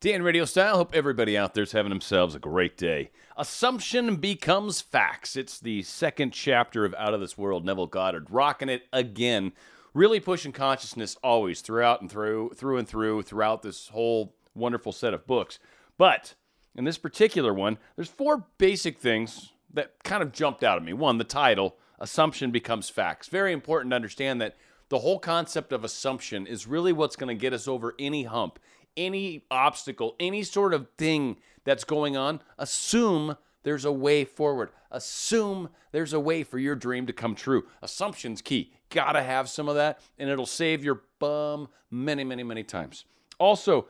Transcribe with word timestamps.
Dan 0.00 0.22
RadioStyle, 0.22 0.76
hope 0.76 0.94
everybody 0.94 1.36
out 1.36 1.52
there's 1.52 1.72
having 1.72 1.90
themselves 1.90 2.34
a 2.34 2.38
great 2.38 2.78
day. 2.78 3.10
Assumption 3.36 4.16
becomes 4.16 4.80
facts. 4.80 5.36
It's 5.36 5.60
the 5.60 5.82
second 5.82 6.32
chapter 6.32 6.86
of 6.86 6.94
Out 6.94 7.12
of 7.12 7.20
This 7.20 7.36
World. 7.36 7.66
Neville 7.66 7.86
Goddard 7.86 8.30
rocking 8.30 8.70
it 8.70 8.84
again, 8.94 9.52
really 9.92 10.18
pushing 10.18 10.52
consciousness 10.52 11.18
always 11.22 11.60
throughout 11.60 12.00
and 12.00 12.10
through, 12.10 12.52
through 12.56 12.78
and 12.78 12.88
through, 12.88 13.20
throughout 13.20 13.60
this 13.60 13.88
whole 13.88 14.34
wonderful 14.54 14.92
set 14.92 15.12
of 15.12 15.26
books. 15.26 15.58
But 15.98 16.32
in 16.74 16.84
this 16.84 16.96
particular 16.96 17.52
one, 17.52 17.76
there's 17.94 18.08
four 18.08 18.46
basic 18.56 18.98
things 18.98 19.50
that 19.70 20.02
kind 20.02 20.22
of 20.22 20.32
jumped 20.32 20.64
out 20.64 20.78
at 20.78 20.82
me. 20.82 20.94
One, 20.94 21.18
the 21.18 21.24
title, 21.24 21.76
Assumption 21.98 22.50
Becomes 22.50 22.88
Facts. 22.88 23.28
Very 23.28 23.52
important 23.52 23.90
to 23.90 23.96
understand 23.96 24.40
that 24.40 24.56
the 24.88 25.00
whole 25.00 25.18
concept 25.18 25.72
of 25.72 25.84
assumption 25.84 26.46
is 26.46 26.66
really 26.66 26.92
what's 26.92 27.16
going 27.16 27.28
to 27.28 27.40
get 27.40 27.52
us 27.52 27.68
over 27.68 27.94
any 27.98 28.24
hump, 28.24 28.58
any 28.96 29.44
obstacle, 29.50 30.16
any 30.20 30.42
sort 30.42 30.74
of 30.74 30.88
thing 30.96 31.36
that's 31.64 31.84
going 31.84 32.16
on, 32.16 32.40
assume 32.58 33.36
there's 33.62 33.84
a 33.84 33.92
way 33.92 34.24
forward. 34.24 34.70
Assume 34.90 35.68
there's 35.92 36.12
a 36.12 36.20
way 36.20 36.42
for 36.42 36.58
your 36.58 36.74
dream 36.74 37.06
to 37.06 37.12
come 37.12 37.34
true. 37.34 37.66
Assumption's 37.82 38.42
key. 38.42 38.72
Gotta 38.88 39.22
have 39.22 39.48
some 39.48 39.68
of 39.68 39.76
that, 39.76 40.00
and 40.18 40.28
it'll 40.28 40.46
save 40.46 40.82
your 40.82 41.02
bum 41.18 41.68
many, 41.90 42.24
many, 42.24 42.42
many 42.42 42.64
times. 42.64 43.04
Also, 43.38 43.86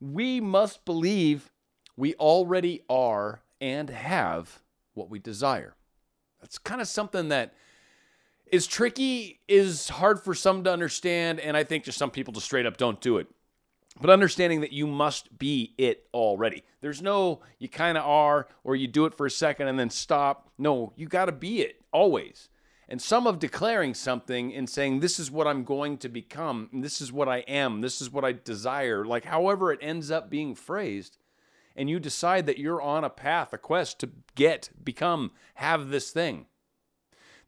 we 0.00 0.40
must 0.40 0.84
believe 0.84 1.50
we 1.96 2.14
already 2.14 2.82
are 2.88 3.42
and 3.60 3.90
have 3.90 4.60
what 4.94 5.10
we 5.10 5.18
desire. 5.18 5.74
That's 6.40 6.58
kind 6.58 6.80
of 6.80 6.88
something 6.88 7.28
that 7.30 7.54
is 8.46 8.66
tricky, 8.66 9.40
is 9.48 9.88
hard 9.88 10.20
for 10.20 10.34
some 10.34 10.62
to 10.64 10.72
understand, 10.72 11.40
and 11.40 11.56
I 11.56 11.64
think 11.64 11.84
just 11.84 11.98
some 11.98 12.10
people 12.10 12.32
just 12.32 12.46
straight 12.46 12.66
up 12.66 12.76
don't 12.76 13.00
do 13.00 13.18
it 13.18 13.26
but 14.00 14.10
understanding 14.10 14.60
that 14.60 14.72
you 14.72 14.86
must 14.86 15.38
be 15.38 15.74
it 15.78 16.06
already. 16.12 16.64
There's 16.80 17.02
no 17.02 17.40
you 17.58 17.68
kind 17.68 17.96
of 17.96 18.04
are 18.04 18.48
or 18.64 18.76
you 18.76 18.88
do 18.88 19.06
it 19.06 19.14
for 19.14 19.26
a 19.26 19.30
second 19.30 19.68
and 19.68 19.78
then 19.78 19.90
stop. 19.90 20.50
No, 20.58 20.92
you 20.96 21.06
got 21.06 21.26
to 21.26 21.32
be 21.32 21.60
it 21.60 21.80
always. 21.92 22.48
And 22.88 23.00
some 23.00 23.26
of 23.26 23.38
declaring 23.38 23.94
something 23.94 24.54
and 24.54 24.68
saying, 24.68 25.00
This 25.00 25.18
is 25.18 25.30
what 25.30 25.46
I'm 25.46 25.64
going 25.64 25.96
to 25.98 26.08
become, 26.08 26.68
this 26.72 27.00
is 27.00 27.12
what 27.12 27.28
I 27.28 27.38
am, 27.38 27.80
this 27.80 28.02
is 28.02 28.10
what 28.10 28.24
I 28.24 28.32
desire, 28.32 29.04
like 29.04 29.24
however 29.24 29.72
it 29.72 29.78
ends 29.80 30.10
up 30.10 30.28
being 30.28 30.54
phrased, 30.54 31.16
and 31.74 31.88
you 31.88 31.98
decide 31.98 32.46
that 32.46 32.58
you're 32.58 32.82
on 32.82 33.04
a 33.04 33.10
path, 33.10 33.52
a 33.52 33.58
quest 33.58 34.00
to 34.00 34.10
get, 34.34 34.70
become, 34.82 35.32
have 35.54 35.88
this 35.88 36.10
thing, 36.10 36.46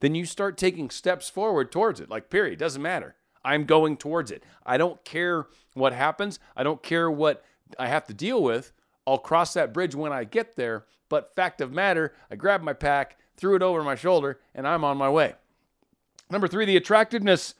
then 0.01 0.15
you 0.15 0.25
start 0.25 0.57
taking 0.57 0.91
steps 0.91 1.29
forward 1.29 1.71
towards 1.71 2.01
it. 2.01 2.11
Like, 2.11 2.31
period, 2.31 2.59
doesn't 2.59 2.83
matter. 2.83 3.17
I'm 3.47 3.65
going 3.65 3.97
towards 3.97 4.33
it. 4.33 4.43
I 4.67 4.77
don't 4.77 5.03
care 5.05 5.47
what 5.75 5.93
happens. 5.93 6.41
I 6.57 6.65
don't 6.65 6.83
care 6.83 7.09
what 7.09 7.45
I 7.79 7.87
have 7.87 8.05
to 8.09 8.15
deal 8.15 8.43
with. 8.43 8.73
I'll 9.07 9.19
cross 9.19 9.55
that 9.55 9.73
bridge 9.73 9.95
when 9.95 10.13
I 10.13 10.25
get 10.25 10.57
there. 10.57 10.85
But 11.09 11.35
fact 11.37 11.61
of 11.61 11.73
matter, 11.73 12.13
I 12.29 12.35
grabbed 12.35 12.65
my 12.65 12.73
pack, 12.73 13.19
threw 13.37 13.55
it 13.55 13.63
over 13.63 13.85
my 13.85 13.95
shoulder, 13.95 14.41
and 14.53 14.67
I'm 14.67 14.83
on 14.83 14.97
my 14.97 15.09
way. 15.09 15.35
Number 16.29 16.49
three, 16.49 16.65
the 16.65 16.77
attractiveness 16.77 17.55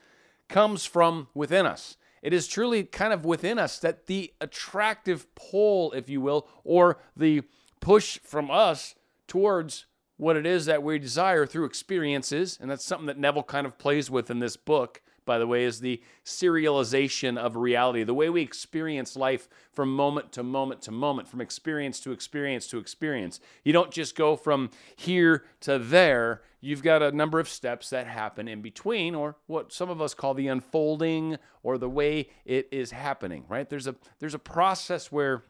comes 0.49 0.85
from 0.85 1.29
within 1.35 1.67
us. 1.67 1.97
It 2.21 2.33
is 2.33 2.49
truly 2.49 2.83
kind 2.83 3.13
of 3.13 3.25
within 3.25 3.57
us 3.57 3.79
that 3.79 4.07
the 4.07 4.33
attractive 4.41 5.33
pull, 5.37 5.93
if 5.93 6.09
you 6.09 6.21
will, 6.21 6.49
or 6.65 6.99
the 7.17 7.43
push 7.81 8.19
from 8.19 8.51
us 8.51 8.97
towards 9.29 9.87
what 10.17 10.37
it 10.37 10.47
is 10.47 10.67
that 10.67 10.83
we 10.83 10.99
desire 10.99 11.47
through 11.47 11.67
experiences, 11.67 12.59
and 12.61 12.69
that's 12.69 12.85
something 12.85 13.07
that 13.07 13.19
Neville 13.19 13.45
kind 13.45 13.67
of 13.67 13.79
plays 13.79 14.11
with 14.11 14.31
in 14.31 14.41
this 14.41 14.57
book, 14.57 15.03
by 15.27 15.39
the 15.39 15.47
way, 15.47 15.65
is 15.65 15.81
the 15.81 16.01
serialization 16.25 17.37
of 17.37 17.57
reality, 17.57 18.05
the 18.05 18.15
way 18.15 18.31
we 18.31 18.41
experience 18.41 19.17
life 19.17 19.49
from 19.75 19.95
moment 19.95 20.33
to 20.33 20.43
moment 20.43 20.81
to 20.83 20.91
moment, 20.91 21.29
from 21.29 21.41
experience 21.41 22.01
to 22.01 22.13
experience 22.13 22.67
to 22.69 22.79
experience. 22.79 23.41
You 23.65 23.73
don't 23.73 23.91
just 23.91 24.17
go 24.17 24.37
from 24.37 24.71
here 24.95 25.45
to 25.61 25.79
there. 25.79 26.41
You've 26.61 26.83
got 26.83 27.03
a 27.03 27.13
number 27.13 27.39
of 27.39 27.49
steps 27.49 27.91
that 27.91 28.07
happen 28.07 28.49
in 28.49 28.63
between, 28.63 29.15
or 29.15 29.37
what 29.47 29.73
some 29.73 29.91
of 29.91 30.01
us 30.01 30.15
call 30.15 30.33
the 30.33 30.49
unfolding, 30.49 31.37
or 31.63 31.77
the 31.77 31.91
way 31.91 32.31
it 32.47 32.69
is 32.73 32.93
happening, 32.93 33.45
right? 33.49 33.69
There's 33.69 33.87
a 33.87 33.97
there's 34.19 34.35
a 34.35 34.39
process 34.39 35.13
where 35.13 35.43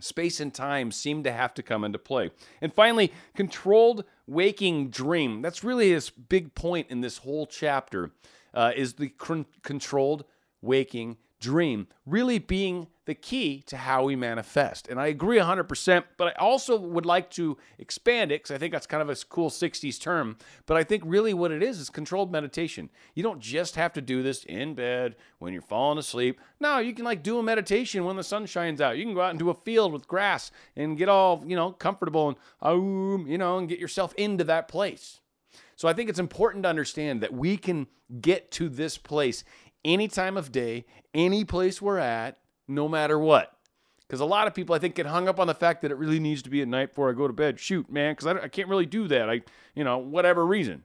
space 0.00 0.40
and 0.40 0.52
time 0.52 0.92
seem 0.92 1.22
to 1.24 1.32
have 1.32 1.54
to 1.54 1.62
come 1.62 1.84
into 1.84 1.98
play. 1.98 2.30
And 2.60 2.72
finally, 2.72 3.12
controlled 3.34 4.04
waking 4.26 4.90
dream. 4.90 5.42
That's 5.42 5.64
really 5.64 5.90
his 5.90 6.10
big 6.10 6.54
point 6.54 6.88
in 6.90 7.00
this 7.00 7.18
whole 7.18 7.46
chapter 7.46 8.12
uh, 8.58 8.72
is 8.74 8.94
the 8.94 9.08
con- 9.10 9.46
controlled 9.62 10.24
waking 10.60 11.16
dream 11.40 11.86
really 12.04 12.40
being 12.40 12.88
the 13.04 13.14
key 13.14 13.62
to 13.66 13.76
how 13.76 14.02
we 14.02 14.16
manifest. 14.16 14.88
And 14.88 15.00
I 15.00 15.06
agree 15.06 15.38
100%, 15.38 16.04
but 16.16 16.28
I 16.28 16.32
also 16.40 16.76
would 16.76 17.06
like 17.06 17.30
to 17.30 17.56
expand 17.78 18.32
it 18.32 18.42
because 18.42 18.50
I 18.50 18.58
think 18.58 18.72
that's 18.72 18.88
kind 18.88 19.00
of 19.00 19.08
a 19.08 19.14
cool 19.28 19.48
60s 19.48 20.00
term. 20.00 20.36
But 20.66 20.76
I 20.76 20.82
think 20.82 21.04
really 21.06 21.32
what 21.32 21.52
it 21.52 21.62
is 21.62 21.78
is 21.78 21.88
controlled 21.88 22.32
meditation. 22.32 22.90
You 23.14 23.22
don't 23.22 23.40
just 23.40 23.76
have 23.76 23.92
to 23.92 24.00
do 24.00 24.24
this 24.24 24.42
in 24.42 24.74
bed 24.74 25.14
when 25.38 25.52
you're 25.52 25.62
falling 25.62 25.98
asleep. 25.98 26.40
No, 26.58 26.78
you 26.78 26.92
can 26.92 27.04
like 27.04 27.22
do 27.22 27.38
a 27.38 27.42
meditation 27.44 28.04
when 28.04 28.16
the 28.16 28.24
sun 28.24 28.44
shines 28.44 28.80
out. 28.80 28.98
You 28.98 29.04
can 29.04 29.14
go 29.14 29.20
out 29.20 29.32
into 29.32 29.50
a 29.50 29.54
field 29.54 29.92
with 29.92 30.08
grass 30.08 30.50
and 30.74 30.98
get 30.98 31.08
all, 31.08 31.44
you 31.46 31.54
know, 31.54 31.70
comfortable 31.70 32.28
and, 32.28 32.36
um, 32.60 33.26
you 33.28 33.38
know, 33.38 33.58
and 33.58 33.68
get 33.68 33.78
yourself 33.78 34.12
into 34.16 34.42
that 34.44 34.66
place. 34.66 35.20
So 35.78 35.86
I 35.86 35.92
think 35.92 36.10
it's 36.10 36.18
important 36.18 36.64
to 36.64 36.68
understand 36.68 37.20
that 37.20 37.32
we 37.32 37.56
can 37.56 37.86
get 38.20 38.50
to 38.50 38.68
this 38.68 38.98
place 38.98 39.44
any 39.84 40.08
time 40.08 40.36
of 40.36 40.50
day, 40.50 40.84
any 41.14 41.44
place 41.44 41.80
we're 41.80 41.98
at, 41.98 42.38
no 42.66 42.88
matter 42.88 43.16
what. 43.16 43.56
Because 44.00 44.18
a 44.18 44.24
lot 44.24 44.48
of 44.48 44.54
people, 44.54 44.74
I 44.74 44.80
think, 44.80 44.96
get 44.96 45.06
hung 45.06 45.28
up 45.28 45.38
on 45.38 45.46
the 45.46 45.54
fact 45.54 45.82
that 45.82 45.92
it 45.92 45.96
really 45.96 46.18
needs 46.18 46.42
to 46.42 46.50
be 46.50 46.62
at 46.62 46.66
night 46.66 46.88
before 46.88 47.08
I 47.10 47.12
go 47.12 47.28
to 47.28 47.32
bed. 47.32 47.60
Shoot, 47.60 47.92
man, 47.92 48.12
because 48.12 48.26
I, 48.26 48.42
I 48.42 48.48
can't 48.48 48.68
really 48.68 48.86
do 48.86 49.06
that. 49.06 49.30
I, 49.30 49.42
you 49.76 49.84
know, 49.84 49.98
whatever 49.98 50.44
reason. 50.44 50.82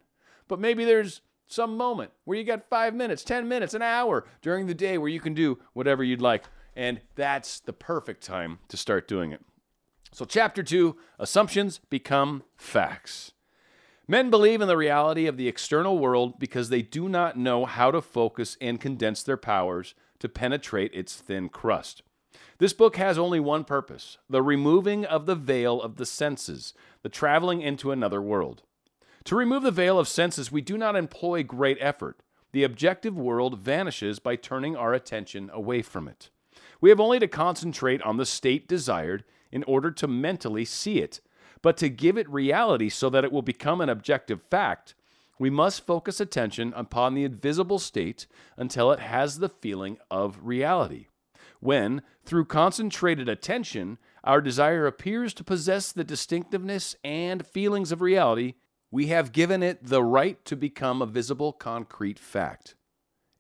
But 0.48 0.60
maybe 0.60 0.86
there's 0.86 1.22
some 1.48 1.76
moment 1.76 2.12
where 2.26 2.38
you 2.38 2.44
got 2.44 2.70
five 2.70 2.94
minutes, 2.94 3.24
10 3.24 3.48
minutes, 3.48 3.74
an 3.74 3.82
hour 3.82 4.28
during 4.44 4.68
the 4.68 4.76
day 4.76 5.00
where 5.00 5.10
you 5.10 5.20
can 5.20 5.34
do 5.34 5.58
whatever 5.74 6.04
you'd 6.04 6.22
like. 6.22 6.44
And 6.76 7.02
that's 7.16 7.60
the 7.60 7.74
perfect 7.74 8.22
time 8.24 8.60
to 8.68 8.78
start 8.78 9.08
doing 9.08 9.32
it. 9.32 9.42
So, 10.12 10.24
chapter 10.26 10.62
two 10.62 10.98
assumptions 11.18 11.80
become 11.90 12.44
facts. 12.56 13.33
Men 14.08 14.30
believe 14.30 14.60
in 14.60 14.68
the 14.68 14.76
reality 14.76 15.28
of 15.28 15.38
the 15.38 15.48
external 15.48 15.98
world 15.98 16.38
because 16.38 16.70
they 16.70 16.82
do 16.82 17.08
not 17.08 17.38
know 17.38 17.66
how 17.66 17.90
to 17.90 18.02
focus 18.02 18.58
and 18.60 18.80
condense 18.80 19.24
their 19.24 19.38
powers 19.38 19.96
to 20.20 20.28
penetrate 20.28 20.94
its 20.94 21.16
thin 21.16 21.48
crust. 21.48 22.04
This 22.58 22.74
book 22.74 22.98
has 22.98 23.18
only 23.18 23.40
one 23.40 23.64
purpose 23.64 24.18
the 24.30 24.42
removing 24.42 25.06
of 25.06 25.26
the 25.26 25.36
veil 25.36 25.82
of 25.82 25.96
the 25.96 26.06
senses, 26.06 26.74
the 27.02 27.10
traveling 27.10 27.62
into 27.62 27.92
another 27.92 28.22
world. 28.22 28.64
To 29.26 29.36
remove 29.38 29.64
the 29.64 29.72
veil 29.72 29.98
of 29.98 30.10
senses, 30.10 30.52
we 30.52 30.62
do 30.62 30.78
not 30.78 30.98
employ 30.98 31.44
great 31.44 31.78
effort. 31.80 32.20
The 32.52 32.64
objective 32.64 33.18
world 33.18 33.58
vanishes 33.58 34.20
by 34.20 34.36
turning 34.36 34.76
our 34.76 34.94
attention 34.94 35.50
away 35.54 35.82
from 35.82 36.10
it. 36.10 36.30
We 36.82 36.90
have 36.90 37.00
only 37.00 37.20
to 37.20 37.28
concentrate 37.28 38.02
on 38.02 38.18
the 38.18 38.26
state 38.26 38.68
desired 38.68 39.24
in 39.50 39.64
order 39.64 39.92
to 39.92 40.08
mentally 40.08 40.66
see 40.66 41.00
it 41.00 41.22
but 41.64 41.78
to 41.78 41.90
give 41.90 42.20
it 42.20 42.30
reality 42.30 42.90
so 42.90 43.10
that 43.10 43.24
it 43.24 43.32
will 43.32 43.42
become 43.42 43.82
an 43.82 43.90
objective 43.90 44.44
fact, 44.52 44.94
we 45.40 45.50
must 45.50 45.88
focus 45.88 46.20
attention 46.20 46.72
upon 46.76 47.16
the 47.16 47.24
invisible 47.24 47.80
state 47.80 48.28
until 48.56 48.92
it 48.92 49.00
has 49.00 49.40
the 49.40 49.50
feeling 49.50 49.98
of 50.12 50.38
reality. 50.44 51.08
When, 51.60 52.04
through 52.26 52.46
concentrated 52.46 53.28
attention, 53.28 53.98
our 54.24 54.42
desire 54.42 54.86
appears 54.86 55.34
to 55.36 55.44
possess 55.44 55.92
the 55.92 56.04
distinctiveness 56.04 56.96
and 57.04 57.48
feelings 57.48 57.92
of 57.92 58.02
reality, 58.02 58.56
we 58.92 59.08
have 59.08 59.32
given 59.32 59.64
it 59.64 59.86
the 59.86 60.04
right 60.04 60.44
to 60.46 60.56
become 60.56 61.02
a 61.02 61.08
visible, 61.08 61.54
concrete 61.54 62.20
fact. 62.20 62.76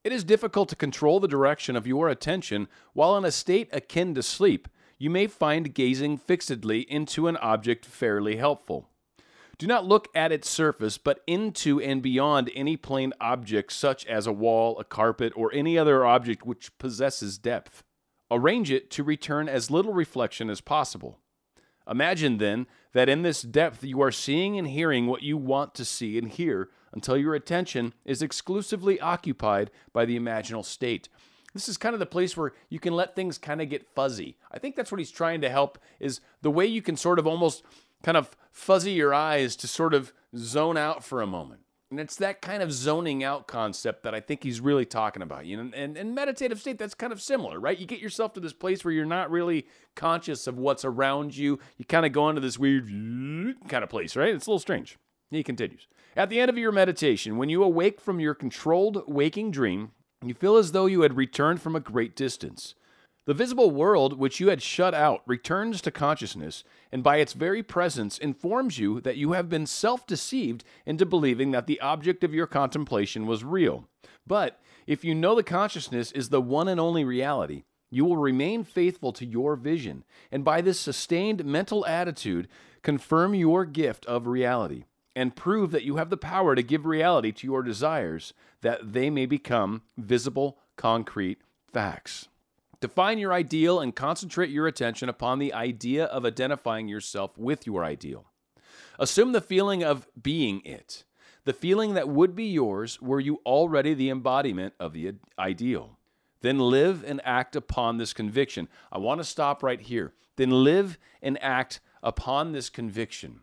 It 0.03 0.11
is 0.11 0.23
difficult 0.23 0.69
to 0.69 0.75
control 0.75 1.19
the 1.19 1.27
direction 1.27 1.75
of 1.75 1.85
your 1.85 2.09
attention 2.09 2.67
while 2.93 3.17
in 3.17 3.25
a 3.25 3.31
state 3.31 3.69
akin 3.71 4.15
to 4.15 4.23
sleep 4.23 4.67
you 4.97 5.09
may 5.09 5.27
find 5.27 5.73
gazing 5.73 6.17
fixedly 6.17 6.81
into 6.81 7.27
an 7.27 7.37
object 7.37 7.85
fairly 7.85 8.37
helpful. 8.37 8.89
Do 9.57 9.67
not 9.67 9.85
look 9.85 10.07
at 10.15 10.31
its 10.31 10.49
surface, 10.49 10.97
but 10.97 11.21
into 11.27 11.79
and 11.79 12.01
beyond 12.01 12.49
any 12.55 12.75
plane 12.75 13.13
object, 13.21 13.71
such 13.71 14.05
as 14.07 14.25
a 14.25 14.33
wall, 14.33 14.77
a 14.79 14.83
carpet, 14.83 15.31
or 15.35 15.53
any 15.53 15.77
other 15.77 16.05
object 16.05 16.45
which 16.45 16.77
possesses 16.79 17.37
depth. 17.37 17.83
Arrange 18.31 18.71
it 18.71 18.89
to 18.91 19.03
return 19.03 19.47
as 19.47 19.69
little 19.69 19.93
reflection 19.93 20.49
as 20.49 20.59
possible. 20.59 21.19
Imagine, 21.89 22.37
then, 22.37 22.65
that 22.93 23.09
in 23.09 23.21
this 23.21 23.41
depth 23.41 23.83
you 23.83 24.01
are 24.01 24.11
seeing 24.11 24.57
and 24.57 24.67
hearing 24.67 25.07
what 25.07 25.23
you 25.23 25.37
want 25.37 25.75
to 25.75 25.85
see 25.85 26.17
and 26.17 26.29
hear 26.29 26.69
until 26.91 27.17
your 27.17 27.35
attention 27.35 27.93
is 28.05 28.21
exclusively 28.21 28.99
occupied 28.99 29.69
by 29.91 30.05
the 30.05 30.17
imaginal 30.17 30.63
state, 30.63 31.09
this 31.53 31.69
is 31.69 31.77
kind 31.77 31.93
of 31.93 31.99
the 31.99 32.05
place 32.05 32.35
where 32.35 32.53
you 32.69 32.79
can 32.79 32.93
let 32.93 33.15
things 33.15 33.37
kind 33.37 33.61
of 33.61 33.69
get 33.69 33.87
fuzzy. 33.93 34.37
I 34.51 34.59
think 34.59 34.75
that's 34.75 34.91
what 34.91 34.99
he's 34.99 35.11
trying 35.11 35.41
to 35.41 35.49
help 35.49 35.77
is 35.99 36.19
the 36.41 36.51
way 36.51 36.65
you 36.65 36.81
can 36.81 36.97
sort 36.97 37.19
of 37.19 37.27
almost 37.27 37.63
kind 38.03 38.17
of 38.17 38.35
fuzzy 38.51 38.91
your 38.91 39.13
eyes 39.13 39.55
to 39.57 39.67
sort 39.67 39.93
of 39.93 40.13
zone 40.35 40.77
out 40.77 41.03
for 41.03 41.21
a 41.21 41.27
moment. 41.27 41.61
And 41.89 41.99
it's 41.99 42.15
that 42.15 42.41
kind 42.41 42.63
of 42.63 42.71
zoning 42.73 43.23
out 43.23 43.45
concept 43.45 44.01
that 44.01 44.15
I 44.15 44.19
think 44.19 44.41
he's 44.41 44.59
really 44.59 44.83
talking 44.83 45.21
about. 45.21 45.45
You 45.45 45.57
know, 45.57 45.71
and, 45.75 45.95
and 45.95 46.15
meditative 46.15 46.59
state, 46.59 46.79
that's 46.79 46.95
kind 46.95 47.13
of 47.13 47.21
similar, 47.21 47.59
right? 47.59 47.77
You 47.77 47.85
get 47.85 47.99
yourself 47.99 48.33
to 48.33 48.39
this 48.39 48.51
place 48.51 48.83
where 48.83 48.91
you're 48.91 49.05
not 49.05 49.29
really 49.29 49.67
conscious 49.95 50.47
of 50.47 50.57
what's 50.57 50.83
around 50.83 51.37
you. 51.37 51.59
You 51.77 51.85
kind 51.85 52.03
of 52.03 52.11
go 52.11 52.29
into 52.29 52.41
this 52.41 52.57
weird 52.57 52.87
kind 53.67 53.83
of 53.83 53.91
place, 53.91 54.15
right? 54.15 54.33
It's 54.33 54.47
a 54.47 54.49
little 54.49 54.57
strange. 54.57 54.97
He 55.29 55.43
continues. 55.43 55.87
At 56.15 56.29
the 56.29 56.39
end 56.39 56.49
of 56.49 56.57
your 56.57 56.71
meditation, 56.71 57.37
when 57.37 57.49
you 57.49 57.63
awake 57.63 58.01
from 58.01 58.19
your 58.19 58.33
controlled 58.33 59.03
waking 59.07 59.51
dream, 59.51 59.91
you 60.27 60.33
feel 60.33 60.57
as 60.57 60.71
though 60.71 60.85
you 60.85 61.01
had 61.01 61.17
returned 61.17 61.61
from 61.61 61.75
a 61.75 61.79
great 61.79 62.15
distance. 62.15 62.75
The 63.25 63.33
visible 63.33 63.71
world 63.71 64.19
which 64.19 64.41
you 64.41 64.49
had 64.49 64.61
shut 64.61 64.93
out 64.93 65.21
returns 65.25 65.81
to 65.81 65.91
consciousness, 65.91 66.65
and 66.91 67.01
by 67.01 67.17
its 67.17 67.31
very 67.31 67.63
presence 67.63 68.17
informs 68.17 68.77
you 68.77 68.99
that 69.01 69.15
you 69.15 69.31
have 69.31 69.47
been 69.47 69.65
self 69.65 70.05
deceived 70.05 70.65
into 70.85 71.05
believing 71.05 71.51
that 71.51 71.65
the 71.65 71.79
object 71.79 72.25
of 72.25 72.33
your 72.33 72.47
contemplation 72.47 73.25
was 73.25 73.43
real. 73.43 73.87
But 74.27 74.59
if 74.87 75.05
you 75.05 75.15
know 75.15 75.35
the 75.35 75.43
consciousness 75.43 76.11
is 76.11 76.29
the 76.29 76.41
one 76.41 76.67
and 76.67 76.81
only 76.81 77.05
reality, 77.05 77.63
you 77.89 78.03
will 78.03 78.17
remain 78.17 78.65
faithful 78.65 79.13
to 79.13 79.25
your 79.25 79.55
vision, 79.55 80.03
and 80.29 80.43
by 80.43 80.59
this 80.59 80.79
sustained 80.79 81.45
mental 81.45 81.85
attitude, 81.85 82.49
confirm 82.81 83.33
your 83.33 83.63
gift 83.63 84.05
of 84.07 84.27
reality, 84.27 84.83
and 85.15 85.35
prove 85.35 85.71
that 85.71 85.83
you 85.83 85.97
have 85.97 86.09
the 86.09 86.17
power 86.17 86.55
to 86.55 86.63
give 86.63 86.85
reality 86.85 87.31
to 87.31 87.47
your 87.47 87.63
desires, 87.63 88.33
that 88.61 88.93
they 88.93 89.09
may 89.09 89.25
become 89.25 89.83
visible, 89.97 90.57
concrete 90.75 91.39
facts. 91.71 92.27
Define 92.79 93.17
your 93.17 93.31
ideal 93.31 93.79
and 93.79 93.95
concentrate 93.95 94.49
your 94.49 94.67
attention 94.67 95.07
upon 95.07 95.39
the 95.39 95.53
idea 95.53 96.05
of 96.05 96.25
identifying 96.25 96.87
yourself 96.87 97.37
with 97.37 97.65
your 97.65 97.83
ideal. 97.83 98.25
Assume 98.99 99.31
the 99.31 99.41
feeling 99.41 99.83
of 99.83 100.07
being 100.21 100.61
it, 100.65 101.03
the 101.45 101.53
feeling 101.53 101.93
that 101.93 102.09
would 102.09 102.35
be 102.35 102.45
yours 102.45 103.01
were 103.01 103.19
you 103.19 103.41
already 103.45 103.93
the 103.93 104.09
embodiment 104.09 104.73
of 104.79 104.93
the 104.93 105.13
ideal. 105.37 105.97
Then 106.41 106.59
live 106.59 107.03
and 107.05 107.21
act 107.23 107.55
upon 107.55 107.97
this 107.97 108.13
conviction. 108.13 108.67
I 108.91 108.97
want 108.97 109.19
to 109.19 109.25
stop 109.25 109.63
right 109.63 109.79
here. 109.79 110.13
Then 110.35 110.51
live 110.63 110.97
and 111.21 111.41
act 111.41 111.79
upon 112.01 112.51
this 112.51 112.69
conviction. 112.69 113.41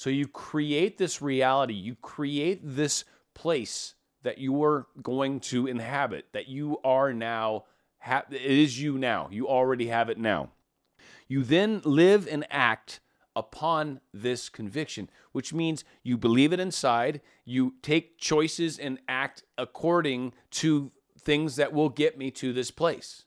So 0.00 0.08
you 0.08 0.26
create 0.26 0.96
this 0.96 1.20
reality, 1.20 1.74
you 1.74 1.94
create 1.94 2.60
this 2.62 3.04
place 3.34 3.94
that 4.22 4.38
you 4.38 4.62
are 4.64 4.86
going 5.02 5.40
to 5.40 5.66
inhabit, 5.66 6.26
that 6.32 6.48
you 6.48 6.78
are 6.84 7.12
now 7.12 7.64
Ha- 8.00 8.24
it 8.30 8.40
is 8.40 8.80
you 8.80 8.96
now. 8.96 9.28
You 9.30 9.48
already 9.48 9.88
have 9.88 10.08
it 10.08 10.18
now. 10.18 10.50
You 11.28 11.44
then 11.44 11.82
live 11.84 12.26
and 12.26 12.46
act 12.50 13.00
upon 13.36 14.00
this 14.12 14.48
conviction, 14.48 15.08
which 15.32 15.52
means 15.52 15.84
you 16.02 16.16
believe 16.16 16.52
it 16.52 16.60
inside, 16.60 17.20
you 17.44 17.74
take 17.82 18.18
choices 18.18 18.78
and 18.78 18.98
act 19.08 19.44
according 19.56 20.32
to 20.50 20.90
things 21.18 21.56
that 21.56 21.72
will 21.72 21.90
get 21.90 22.18
me 22.18 22.30
to 22.32 22.52
this 22.52 22.70
place. 22.70 23.24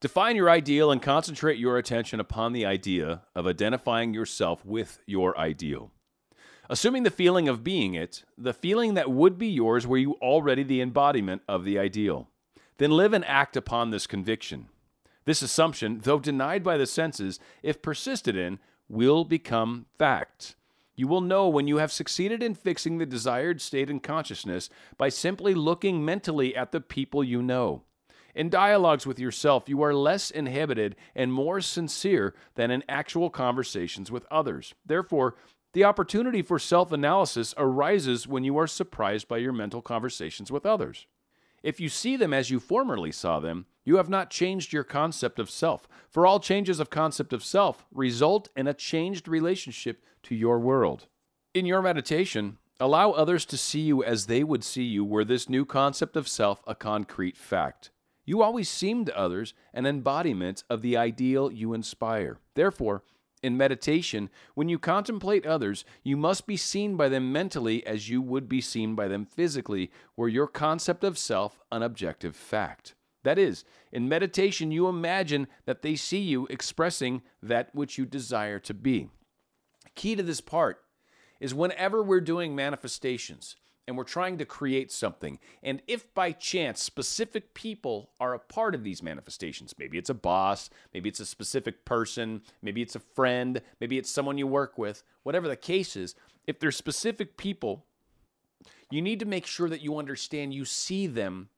Define 0.00 0.34
your 0.34 0.50
ideal 0.50 0.90
and 0.90 1.00
concentrate 1.00 1.58
your 1.58 1.78
attention 1.78 2.20
upon 2.20 2.52
the 2.52 2.66
idea 2.66 3.22
of 3.34 3.46
identifying 3.46 4.12
yourself 4.12 4.64
with 4.64 4.98
your 5.06 5.38
ideal. 5.38 5.92
Assuming 6.72 7.02
the 7.02 7.10
feeling 7.10 7.48
of 7.48 7.64
being 7.64 7.94
it, 7.94 8.22
the 8.38 8.54
feeling 8.54 8.94
that 8.94 9.10
would 9.10 9.36
be 9.36 9.48
yours 9.48 9.88
were 9.88 9.98
you 9.98 10.12
already 10.22 10.62
the 10.62 10.80
embodiment 10.80 11.42
of 11.48 11.64
the 11.64 11.78
ideal 11.78 12.28
then 12.78 12.92
live 12.92 13.12
and 13.12 13.26
act 13.26 13.58
upon 13.58 13.90
this 13.90 14.06
conviction. 14.06 14.66
This 15.26 15.42
assumption, 15.42 16.00
though 16.02 16.18
denied 16.18 16.64
by 16.64 16.78
the 16.78 16.86
senses, 16.86 17.38
if 17.62 17.82
persisted 17.82 18.34
in, 18.34 18.58
will 18.88 19.22
become 19.24 19.84
fact. 19.98 20.56
You 20.96 21.06
will 21.06 21.20
know 21.20 21.46
when 21.46 21.68
you 21.68 21.76
have 21.76 21.92
succeeded 21.92 22.42
in 22.42 22.54
fixing 22.54 22.96
the 22.96 23.04
desired 23.04 23.60
state 23.60 23.90
in 23.90 24.00
consciousness 24.00 24.70
by 24.96 25.10
simply 25.10 25.52
looking 25.52 26.06
mentally 26.06 26.56
at 26.56 26.72
the 26.72 26.80
people 26.80 27.22
you 27.22 27.42
know. 27.42 27.82
In 28.34 28.48
dialogues 28.48 29.06
with 29.06 29.18
yourself, 29.18 29.68
you 29.68 29.82
are 29.82 29.92
less 29.92 30.30
inhibited 30.30 30.96
and 31.14 31.34
more 31.34 31.60
sincere 31.60 32.34
than 32.54 32.70
in 32.70 32.82
actual 32.88 33.28
conversations 33.28 34.10
with 34.10 34.24
others. 34.30 34.72
Therefore, 34.86 35.36
the 35.72 35.84
opportunity 35.84 36.42
for 36.42 36.58
self 36.58 36.90
analysis 36.92 37.54
arises 37.56 38.26
when 38.26 38.44
you 38.44 38.58
are 38.58 38.66
surprised 38.66 39.28
by 39.28 39.38
your 39.38 39.52
mental 39.52 39.82
conversations 39.82 40.50
with 40.50 40.66
others. 40.66 41.06
If 41.62 41.78
you 41.78 41.88
see 41.88 42.16
them 42.16 42.32
as 42.32 42.50
you 42.50 42.58
formerly 42.58 43.12
saw 43.12 43.38
them, 43.38 43.66
you 43.84 43.96
have 43.96 44.08
not 44.08 44.30
changed 44.30 44.72
your 44.72 44.84
concept 44.84 45.38
of 45.38 45.50
self, 45.50 45.86
for 46.08 46.26
all 46.26 46.40
changes 46.40 46.80
of 46.80 46.90
concept 46.90 47.32
of 47.32 47.44
self 47.44 47.86
result 47.92 48.48
in 48.56 48.66
a 48.66 48.74
changed 48.74 49.28
relationship 49.28 50.02
to 50.24 50.34
your 50.34 50.58
world. 50.58 51.06
In 51.54 51.66
your 51.66 51.82
meditation, 51.82 52.58
allow 52.80 53.12
others 53.12 53.44
to 53.46 53.56
see 53.56 53.80
you 53.80 54.02
as 54.02 54.26
they 54.26 54.42
would 54.42 54.64
see 54.64 54.82
you 54.82 55.04
were 55.04 55.24
this 55.24 55.48
new 55.48 55.64
concept 55.64 56.16
of 56.16 56.28
self 56.28 56.62
a 56.66 56.74
concrete 56.74 57.36
fact. 57.36 57.90
You 58.24 58.42
always 58.42 58.68
seem 58.68 59.04
to 59.04 59.18
others 59.18 59.54
an 59.72 59.86
embodiment 59.86 60.64
of 60.70 60.82
the 60.82 60.96
ideal 60.96 61.50
you 61.50 61.74
inspire. 61.74 62.38
Therefore, 62.54 63.02
in 63.42 63.56
meditation, 63.56 64.30
when 64.54 64.68
you 64.68 64.78
contemplate 64.78 65.46
others, 65.46 65.84
you 66.02 66.16
must 66.16 66.46
be 66.46 66.56
seen 66.56 66.96
by 66.96 67.08
them 67.08 67.32
mentally 67.32 67.86
as 67.86 68.08
you 68.08 68.20
would 68.20 68.48
be 68.48 68.60
seen 68.60 68.94
by 68.94 69.08
them 69.08 69.24
physically, 69.24 69.90
were 70.16 70.28
your 70.28 70.46
concept 70.46 71.04
of 71.04 71.18
self 71.18 71.60
an 71.72 71.82
objective 71.82 72.36
fact. 72.36 72.94
That 73.22 73.38
is, 73.38 73.64
in 73.92 74.08
meditation, 74.08 74.70
you 74.70 74.88
imagine 74.88 75.46
that 75.66 75.82
they 75.82 75.96
see 75.96 76.20
you 76.20 76.46
expressing 76.46 77.22
that 77.42 77.74
which 77.74 77.98
you 77.98 78.06
desire 78.06 78.58
to 78.60 78.74
be. 78.74 79.10
Key 79.94 80.16
to 80.16 80.22
this 80.22 80.40
part 80.40 80.82
is 81.38 81.54
whenever 81.54 82.02
we're 82.02 82.20
doing 82.20 82.54
manifestations, 82.54 83.56
and 83.86 83.96
we're 83.96 84.04
trying 84.04 84.38
to 84.38 84.44
create 84.44 84.92
something. 84.92 85.38
And 85.62 85.82
if 85.86 86.12
by 86.14 86.32
chance 86.32 86.82
specific 86.82 87.54
people 87.54 88.10
are 88.20 88.34
a 88.34 88.38
part 88.38 88.74
of 88.74 88.84
these 88.84 89.02
manifestations, 89.02 89.74
maybe 89.78 89.98
it's 89.98 90.10
a 90.10 90.14
boss, 90.14 90.70
maybe 90.94 91.08
it's 91.08 91.20
a 91.20 91.26
specific 91.26 91.84
person, 91.84 92.42
maybe 92.62 92.82
it's 92.82 92.94
a 92.94 93.00
friend, 93.00 93.60
maybe 93.80 93.98
it's 93.98 94.10
someone 94.10 94.38
you 94.38 94.46
work 94.46 94.78
with, 94.78 95.02
whatever 95.22 95.48
the 95.48 95.56
case 95.56 95.96
is, 95.96 96.14
if 96.46 96.58
they're 96.58 96.70
specific 96.70 97.36
people, 97.36 97.84
you 98.90 99.02
need 99.02 99.20
to 99.20 99.26
make 99.26 99.46
sure 99.46 99.68
that 99.68 99.82
you 99.82 99.98
understand 99.98 100.54
you 100.54 100.64
see 100.64 101.06
them 101.06 101.48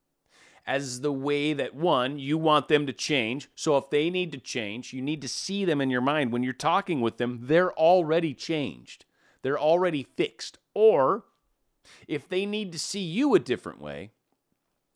as 0.66 1.00
the 1.00 1.12
way 1.12 1.52
that 1.52 1.74
one, 1.74 2.18
you 2.18 2.38
want 2.38 2.68
them 2.68 2.86
to 2.86 2.92
change. 2.92 3.48
So 3.54 3.76
if 3.76 3.90
they 3.90 4.10
need 4.10 4.32
to 4.32 4.38
change, 4.38 4.92
you 4.92 5.02
need 5.02 5.20
to 5.22 5.28
see 5.28 5.64
them 5.64 5.80
in 5.80 5.90
your 5.90 6.00
mind. 6.00 6.32
When 6.32 6.42
you're 6.42 6.52
talking 6.52 7.00
with 7.00 7.16
them, 7.18 7.40
they're 7.42 7.72
already 7.72 8.32
changed, 8.34 9.04
they're 9.42 9.58
already 9.58 10.06
fixed. 10.16 10.58
Or 10.74 11.24
if 12.08 12.28
they 12.28 12.46
need 12.46 12.72
to 12.72 12.78
see 12.78 13.00
you 13.00 13.34
a 13.34 13.38
different 13.38 13.80
way, 13.80 14.10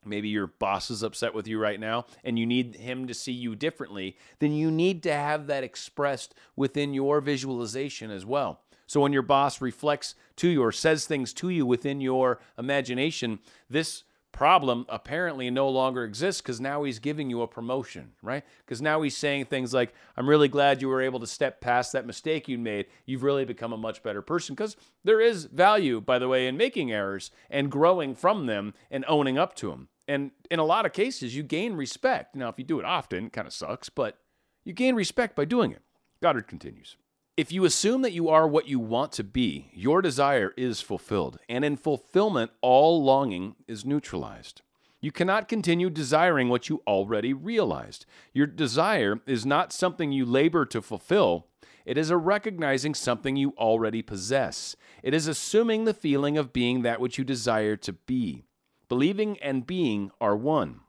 maybe 0.04 0.28
your 0.28 0.46
boss 0.46 0.90
is 0.90 1.02
upset 1.02 1.34
with 1.34 1.46
you 1.46 1.58
right 1.58 1.80
now 1.80 2.06
and 2.24 2.38
you 2.38 2.46
need 2.46 2.76
him 2.76 3.06
to 3.06 3.14
see 3.14 3.32
you 3.32 3.56
differently, 3.56 4.16
then 4.38 4.52
you 4.52 4.70
need 4.70 5.02
to 5.02 5.12
have 5.12 5.46
that 5.46 5.64
expressed 5.64 6.34
within 6.54 6.94
your 6.94 7.20
visualization 7.20 8.10
as 8.10 8.24
well. 8.24 8.60
So 8.86 9.00
when 9.00 9.12
your 9.12 9.22
boss 9.22 9.60
reflects 9.60 10.14
to 10.36 10.48
you 10.48 10.62
or 10.62 10.70
says 10.70 11.06
things 11.06 11.32
to 11.34 11.48
you 11.48 11.66
within 11.66 12.00
your 12.00 12.40
imagination, 12.56 13.40
this 13.68 14.04
problem 14.36 14.84
apparently 14.90 15.48
no 15.50 15.66
longer 15.68 16.04
exists 16.04 16.42
because 16.42 16.60
now 16.60 16.82
he's 16.82 16.98
giving 16.98 17.30
you 17.30 17.40
a 17.40 17.48
promotion, 17.48 18.12
right? 18.22 18.44
Because 18.58 18.82
now 18.82 19.00
he's 19.00 19.16
saying 19.16 19.46
things 19.46 19.72
like, 19.72 19.94
I'm 20.14 20.28
really 20.28 20.48
glad 20.48 20.82
you 20.82 20.88
were 20.88 21.00
able 21.00 21.20
to 21.20 21.26
step 21.26 21.62
past 21.62 21.92
that 21.92 22.06
mistake 22.06 22.46
you 22.46 22.58
made. 22.58 22.86
You've 23.06 23.22
really 23.22 23.46
become 23.46 23.72
a 23.72 23.78
much 23.78 24.02
better 24.02 24.20
person. 24.20 24.54
Because 24.54 24.76
there 25.02 25.22
is 25.22 25.46
value, 25.46 26.02
by 26.02 26.18
the 26.18 26.28
way, 26.28 26.46
in 26.46 26.58
making 26.58 26.92
errors 26.92 27.30
and 27.48 27.70
growing 27.70 28.14
from 28.14 28.44
them 28.44 28.74
and 28.90 29.06
owning 29.08 29.38
up 29.38 29.56
to 29.56 29.70
them. 29.70 29.88
And 30.06 30.32
in 30.50 30.58
a 30.58 30.64
lot 30.64 30.84
of 30.84 30.92
cases, 30.92 31.34
you 31.34 31.42
gain 31.42 31.72
respect. 31.72 32.36
Now, 32.36 32.50
if 32.50 32.58
you 32.58 32.64
do 32.64 32.78
it 32.78 32.84
often, 32.84 33.26
it 33.26 33.32
kind 33.32 33.46
of 33.46 33.54
sucks, 33.54 33.88
but 33.88 34.18
you 34.64 34.74
gain 34.74 34.94
respect 34.94 35.34
by 35.34 35.46
doing 35.46 35.72
it. 35.72 35.80
Goddard 36.20 36.46
continues. 36.46 36.96
If 37.36 37.52
you 37.52 37.66
assume 37.66 38.00
that 38.00 38.14
you 38.14 38.30
are 38.30 38.48
what 38.48 38.66
you 38.66 38.80
want 38.80 39.12
to 39.12 39.24
be, 39.24 39.70
your 39.74 40.00
desire 40.00 40.54
is 40.56 40.80
fulfilled, 40.80 41.38
and 41.50 41.66
in 41.66 41.76
fulfillment, 41.76 42.50
all 42.62 43.04
longing 43.04 43.56
is 43.68 43.84
neutralized. 43.84 44.62
You 45.02 45.12
cannot 45.12 45.46
continue 45.46 45.90
desiring 45.90 46.48
what 46.48 46.70
you 46.70 46.82
already 46.86 47.34
realized. 47.34 48.06
Your 48.32 48.46
desire 48.46 49.20
is 49.26 49.44
not 49.44 49.70
something 49.70 50.12
you 50.12 50.24
labor 50.24 50.64
to 50.64 50.80
fulfill, 50.80 51.46
it 51.84 51.98
is 51.98 52.08
a 52.08 52.16
recognizing 52.16 52.94
something 52.94 53.36
you 53.36 53.52
already 53.58 54.00
possess. 54.00 54.74
It 55.02 55.12
is 55.12 55.28
assuming 55.28 55.84
the 55.84 55.92
feeling 55.92 56.38
of 56.38 56.54
being 56.54 56.82
that 56.82 57.00
which 57.00 57.18
you 57.18 57.22
desire 57.22 57.76
to 57.76 57.92
be. 57.92 58.44
Believing 58.88 59.38
and 59.40 59.66
being 59.66 60.10
are 60.22 60.36
one. 60.36 60.80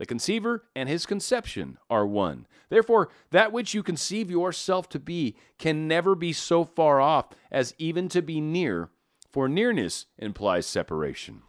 The 0.00 0.06
conceiver 0.06 0.64
and 0.74 0.88
his 0.88 1.04
conception 1.04 1.76
are 1.90 2.06
one. 2.06 2.46
Therefore, 2.70 3.10
that 3.32 3.52
which 3.52 3.74
you 3.74 3.82
conceive 3.82 4.30
yourself 4.30 4.88
to 4.88 4.98
be 4.98 5.36
can 5.58 5.86
never 5.86 6.14
be 6.14 6.32
so 6.32 6.64
far 6.64 7.02
off 7.02 7.26
as 7.50 7.74
even 7.76 8.08
to 8.08 8.22
be 8.22 8.40
near, 8.40 8.88
for 9.30 9.46
nearness 9.46 10.06
implies 10.16 10.66
separation. 10.66 11.42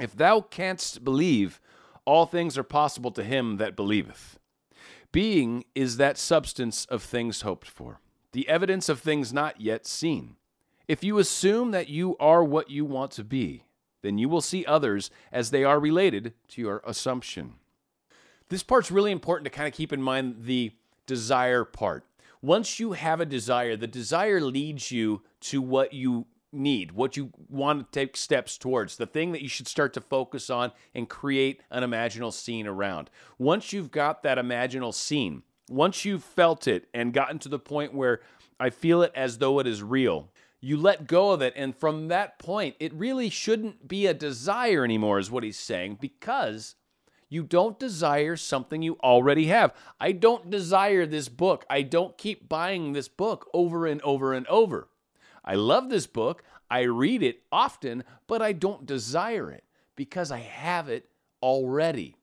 If 0.00 0.16
thou 0.16 0.40
canst 0.40 1.04
believe, 1.04 1.60
all 2.04 2.26
things 2.26 2.58
are 2.58 2.64
possible 2.64 3.12
to 3.12 3.22
him 3.22 3.58
that 3.58 3.76
believeth. 3.76 4.40
Being 5.12 5.64
is 5.76 5.96
that 5.96 6.18
substance 6.18 6.86
of 6.86 7.04
things 7.04 7.42
hoped 7.42 7.68
for, 7.68 8.00
the 8.32 8.48
evidence 8.48 8.88
of 8.88 8.98
things 8.98 9.32
not 9.32 9.60
yet 9.60 9.86
seen. 9.86 10.34
If 10.88 11.04
you 11.04 11.18
assume 11.18 11.70
that 11.70 11.88
you 11.88 12.16
are 12.18 12.42
what 12.42 12.68
you 12.68 12.84
want 12.84 13.12
to 13.12 13.22
be, 13.22 13.62
then 14.02 14.18
you 14.18 14.28
will 14.28 14.40
see 14.40 14.66
others 14.66 15.08
as 15.30 15.52
they 15.52 15.62
are 15.62 15.78
related 15.78 16.34
to 16.48 16.60
your 16.60 16.82
assumption. 16.84 17.54
This 18.48 18.62
part's 18.62 18.90
really 18.90 19.10
important 19.10 19.44
to 19.44 19.50
kind 19.50 19.66
of 19.66 19.74
keep 19.74 19.92
in 19.92 20.00
mind 20.00 20.44
the 20.44 20.72
desire 21.06 21.64
part. 21.64 22.04
Once 22.40 22.78
you 22.78 22.92
have 22.92 23.20
a 23.20 23.26
desire, 23.26 23.76
the 23.76 23.86
desire 23.86 24.40
leads 24.40 24.92
you 24.92 25.22
to 25.40 25.60
what 25.60 25.92
you 25.92 26.26
need, 26.52 26.92
what 26.92 27.16
you 27.16 27.32
want 27.48 27.92
to 27.92 27.98
take 27.98 28.16
steps 28.16 28.56
towards, 28.56 28.96
the 28.96 29.06
thing 29.06 29.32
that 29.32 29.42
you 29.42 29.48
should 29.48 29.66
start 29.66 29.92
to 29.92 30.00
focus 30.00 30.48
on 30.48 30.70
and 30.94 31.08
create 31.08 31.60
an 31.70 31.82
imaginal 31.82 32.32
scene 32.32 32.66
around. 32.66 33.10
Once 33.36 33.72
you've 33.72 33.90
got 33.90 34.22
that 34.22 34.38
imaginal 34.38 34.94
scene, 34.94 35.42
once 35.68 36.04
you've 36.04 36.22
felt 36.22 36.68
it 36.68 36.88
and 36.94 37.12
gotten 37.12 37.40
to 37.40 37.48
the 37.48 37.58
point 37.58 37.92
where 37.92 38.20
I 38.60 38.70
feel 38.70 39.02
it 39.02 39.12
as 39.14 39.38
though 39.38 39.58
it 39.58 39.66
is 39.66 39.82
real, 39.82 40.30
you 40.60 40.76
let 40.76 41.08
go 41.08 41.32
of 41.32 41.42
it. 41.42 41.52
And 41.56 41.76
from 41.76 42.08
that 42.08 42.38
point, 42.38 42.76
it 42.78 42.94
really 42.94 43.28
shouldn't 43.28 43.88
be 43.88 44.06
a 44.06 44.14
desire 44.14 44.84
anymore, 44.84 45.18
is 45.18 45.30
what 45.30 45.42
he's 45.42 45.58
saying, 45.58 45.98
because 46.00 46.76
you 47.28 47.42
don't 47.42 47.78
desire 47.78 48.36
something 48.36 48.82
you 48.82 48.98
already 49.02 49.46
have. 49.46 49.74
I 50.00 50.12
don't 50.12 50.50
desire 50.50 51.06
this 51.06 51.28
book. 51.28 51.64
I 51.68 51.82
don't 51.82 52.16
keep 52.16 52.48
buying 52.48 52.92
this 52.92 53.08
book 53.08 53.48
over 53.52 53.86
and 53.86 54.00
over 54.02 54.32
and 54.32 54.46
over. 54.46 54.88
I 55.44 55.54
love 55.54 55.88
this 55.88 56.06
book. 56.06 56.44
I 56.70 56.82
read 56.82 57.22
it 57.22 57.42
often, 57.50 58.04
but 58.26 58.42
I 58.42 58.52
don't 58.52 58.86
desire 58.86 59.50
it 59.50 59.64
because 59.96 60.30
I 60.30 60.38
have 60.38 60.88
it 60.88 61.08
already. 61.42 62.16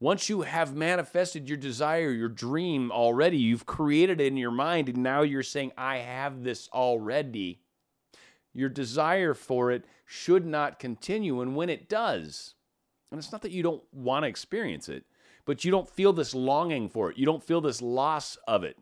Once 0.00 0.28
you 0.28 0.42
have 0.42 0.74
manifested 0.74 1.48
your 1.48 1.56
desire, 1.56 2.10
your 2.10 2.28
dream 2.28 2.90
already, 2.92 3.38
you've 3.38 3.64
created 3.64 4.20
it 4.20 4.26
in 4.26 4.36
your 4.36 4.50
mind, 4.50 4.88
and 4.88 4.98
now 4.98 5.22
you're 5.22 5.42
saying, 5.42 5.72
I 5.78 5.98
have 5.98 6.42
this 6.42 6.68
already. 6.72 7.60
Your 8.52 8.68
desire 8.68 9.34
for 9.34 9.70
it 9.70 9.84
should 10.04 10.44
not 10.44 10.78
continue. 10.78 11.40
And 11.40 11.56
when 11.56 11.70
it 11.70 11.88
does, 11.88 12.53
and 13.14 13.22
it's 13.22 13.32
not 13.32 13.42
that 13.42 13.52
you 13.52 13.62
don't 13.62 13.82
want 13.92 14.24
to 14.24 14.28
experience 14.28 14.88
it, 14.88 15.04
but 15.44 15.64
you 15.64 15.70
don't 15.70 15.88
feel 15.88 16.12
this 16.12 16.34
longing 16.34 16.88
for 16.88 17.10
it. 17.10 17.16
You 17.16 17.24
don't 17.24 17.44
feel 17.44 17.60
this 17.60 17.80
loss 17.80 18.36
of 18.48 18.64
it. 18.64 18.76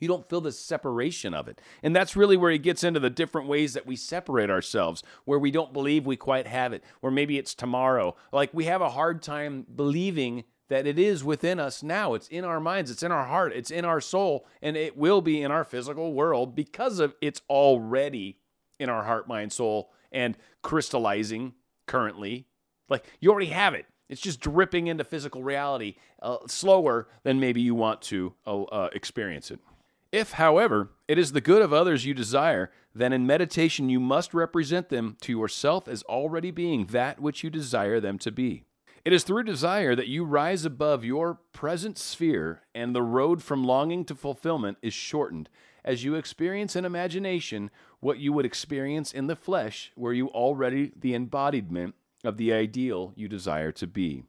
You 0.00 0.08
don't 0.08 0.28
feel 0.28 0.40
this 0.40 0.58
separation 0.58 1.34
of 1.34 1.46
it. 1.46 1.60
And 1.82 1.94
that's 1.94 2.16
really 2.16 2.38
where 2.38 2.50
he 2.50 2.58
gets 2.58 2.82
into 2.84 3.00
the 3.00 3.10
different 3.10 3.48
ways 3.48 3.74
that 3.74 3.86
we 3.86 3.94
separate 3.96 4.50
ourselves, 4.50 5.02
where 5.26 5.38
we 5.38 5.50
don't 5.50 5.74
believe 5.74 6.06
we 6.06 6.16
quite 6.16 6.46
have 6.46 6.72
it, 6.72 6.82
where 7.00 7.12
maybe 7.12 7.36
it's 7.36 7.54
tomorrow. 7.54 8.16
Like 8.32 8.52
we 8.54 8.64
have 8.64 8.80
a 8.80 8.90
hard 8.90 9.22
time 9.22 9.66
believing 9.74 10.44
that 10.68 10.86
it 10.86 10.98
is 10.98 11.22
within 11.22 11.60
us 11.60 11.82
now. 11.82 12.14
It's 12.14 12.28
in 12.28 12.44
our 12.44 12.60
minds, 12.60 12.90
it's 12.90 13.02
in 13.02 13.12
our 13.12 13.26
heart, 13.26 13.52
it's 13.54 13.70
in 13.70 13.84
our 13.84 14.00
soul, 14.00 14.46
and 14.62 14.74
it 14.74 14.96
will 14.96 15.20
be 15.20 15.42
in 15.42 15.50
our 15.50 15.64
physical 15.64 16.14
world 16.14 16.54
because 16.54 16.98
of 16.98 17.14
it's 17.20 17.42
already 17.50 18.38
in 18.78 18.88
our 18.88 19.04
heart, 19.04 19.28
mind, 19.28 19.52
soul, 19.52 19.92
and 20.10 20.36
crystallizing 20.62 21.52
currently 21.86 22.46
like 22.88 23.04
you 23.20 23.30
already 23.30 23.50
have 23.50 23.74
it. 23.74 23.86
It's 24.08 24.20
just 24.20 24.40
dripping 24.40 24.86
into 24.86 25.04
physical 25.04 25.42
reality 25.42 25.96
uh, 26.22 26.38
slower 26.46 27.08
than 27.24 27.40
maybe 27.40 27.60
you 27.60 27.74
want 27.74 28.02
to 28.02 28.34
uh, 28.46 28.62
uh, 28.62 28.88
experience 28.92 29.50
it. 29.50 29.58
If, 30.12 30.32
however, 30.32 30.90
it 31.08 31.18
is 31.18 31.32
the 31.32 31.40
good 31.40 31.60
of 31.60 31.72
others 31.72 32.06
you 32.06 32.14
desire, 32.14 32.70
then 32.94 33.12
in 33.12 33.26
meditation 33.26 33.88
you 33.88 33.98
must 33.98 34.32
represent 34.32 34.88
them 34.88 35.16
to 35.22 35.32
yourself 35.32 35.88
as 35.88 36.02
already 36.04 36.50
being 36.50 36.86
that 36.86 37.20
which 37.20 37.42
you 37.42 37.50
desire 37.50 38.00
them 38.00 38.18
to 38.20 38.30
be. 38.30 38.64
It 39.04 39.12
is 39.12 39.24
through 39.24 39.44
desire 39.44 39.94
that 39.94 40.08
you 40.08 40.24
rise 40.24 40.64
above 40.64 41.04
your 41.04 41.38
present 41.52 41.98
sphere, 41.98 42.62
and 42.74 42.94
the 42.94 43.02
road 43.02 43.42
from 43.42 43.64
longing 43.64 44.04
to 44.06 44.14
fulfillment 44.14 44.78
is 44.82 44.94
shortened 44.94 45.48
as 45.84 46.02
you 46.02 46.16
experience 46.16 46.74
in 46.74 46.84
imagination 46.84 47.70
what 48.00 48.18
you 48.18 48.32
would 48.32 48.46
experience 48.46 49.12
in 49.12 49.28
the 49.28 49.36
flesh, 49.36 49.92
where 49.94 50.12
you 50.12 50.28
already 50.28 50.92
the 50.96 51.14
embodiment 51.14 51.94
of 52.26 52.36
the 52.36 52.52
ideal 52.52 53.12
you 53.16 53.28
desire 53.28 53.72
to 53.72 53.86
be. 53.86 54.24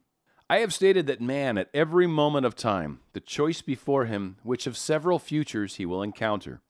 I 0.49 0.59
have 0.59 0.73
stated 0.73 1.07
that 1.07 1.19
man, 1.19 1.57
at 1.57 1.69
every 1.73 2.07
moment 2.07 2.45
of 2.45 2.55
time, 2.55 3.01
the 3.11 3.19
choice 3.19 3.61
before 3.61 4.05
him 4.05 4.37
which 4.43 4.65
of 4.65 4.77
several 4.77 5.19
futures 5.19 5.75
he 5.75 5.85
will 5.85 6.01
encounter. 6.01 6.61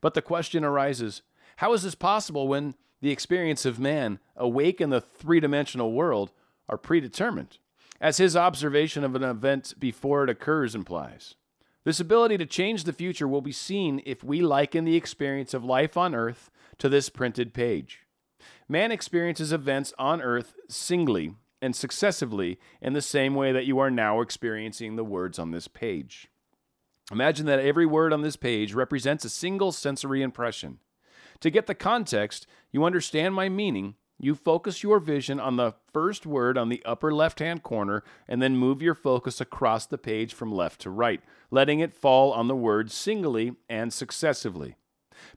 But 0.00 0.14
the 0.14 0.22
question 0.22 0.64
arises 0.64 1.22
how 1.56 1.72
is 1.72 1.82
this 1.82 1.94
possible 1.94 2.46
when 2.46 2.74
the 3.00 3.10
experience 3.10 3.64
of 3.64 3.78
man, 3.78 4.18
awake 4.36 4.80
in 4.80 4.90
the 4.90 5.00
three 5.00 5.40
dimensional 5.40 5.92
world, 5.92 6.32
are 6.68 6.78
predetermined, 6.78 7.58
as 8.00 8.18
his 8.18 8.36
observation 8.36 9.04
of 9.04 9.14
an 9.14 9.22
event 9.22 9.74
before 9.78 10.24
it 10.24 10.30
occurs 10.30 10.74
implies? 10.74 11.34
This 11.84 12.00
ability 12.00 12.38
to 12.38 12.46
change 12.46 12.84
the 12.84 12.92
future 12.92 13.28
will 13.28 13.42
be 13.42 13.52
seen 13.52 14.00
if 14.06 14.24
we 14.24 14.40
liken 14.40 14.84
the 14.84 14.96
experience 14.96 15.52
of 15.52 15.64
life 15.64 15.96
on 15.96 16.14
earth 16.14 16.50
to 16.78 16.88
this 16.88 17.08
printed 17.08 17.52
page. 17.52 18.03
Man 18.68 18.92
experiences 18.92 19.52
events 19.52 19.92
on 19.98 20.22
earth 20.22 20.54
singly 20.68 21.34
and 21.60 21.74
successively 21.74 22.58
in 22.82 22.92
the 22.92 23.02
same 23.02 23.34
way 23.34 23.52
that 23.52 23.66
you 23.66 23.78
are 23.78 23.90
now 23.90 24.20
experiencing 24.20 24.96
the 24.96 25.04
words 25.04 25.38
on 25.38 25.50
this 25.50 25.68
page. 25.68 26.28
Imagine 27.10 27.46
that 27.46 27.60
every 27.60 27.86
word 27.86 28.12
on 28.12 28.22
this 28.22 28.36
page 28.36 28.74
represents 28.74 29.24
a 29.24 29.30
single 29.30 29.72
sensory 29.72 30.22
impression. 30.22 30.78
To 31.40 31.50
get 31.50 31.66
the 31.66 31.74
context, 31.74 32.46
you 32.70 32.84
understand 32.84 33.34
my 33.34 33.48
meaning, 33.48 33.94
you 34.18 34.34
focus 34.34 34.82
your 34.82 35.00
vision 35.00 35.40
on 35.40 35.56
the 35.56 35.74
first 35.92 36.24
word 36.24 36.56
on 36.56 36.68
the 36.68 36.82
upper 36.84 37.12
left 37.12 37.40
hand 37.40 37.62
corner 37.62 38.04
and 38.28 38.40
then 38.40 38.56
move 38.56 38.80
your 38.80 38.94
focus 38.94 39.40
across 39.40 39.86
the 39.86 39.98
page 39.98 40.32
from 40.32 40.52
left 40.52 40.80
to 40.82 40.90
right, 40.90 41.20
letting 41.50 41.80
it 41.80 41.92
fall 41.92 42.32
on 42.32 42.48
the 42.48 42.56
word 42.56 42.90
singly 42.90 43.56
and 43.68 43.92
successively. 43.92 44.76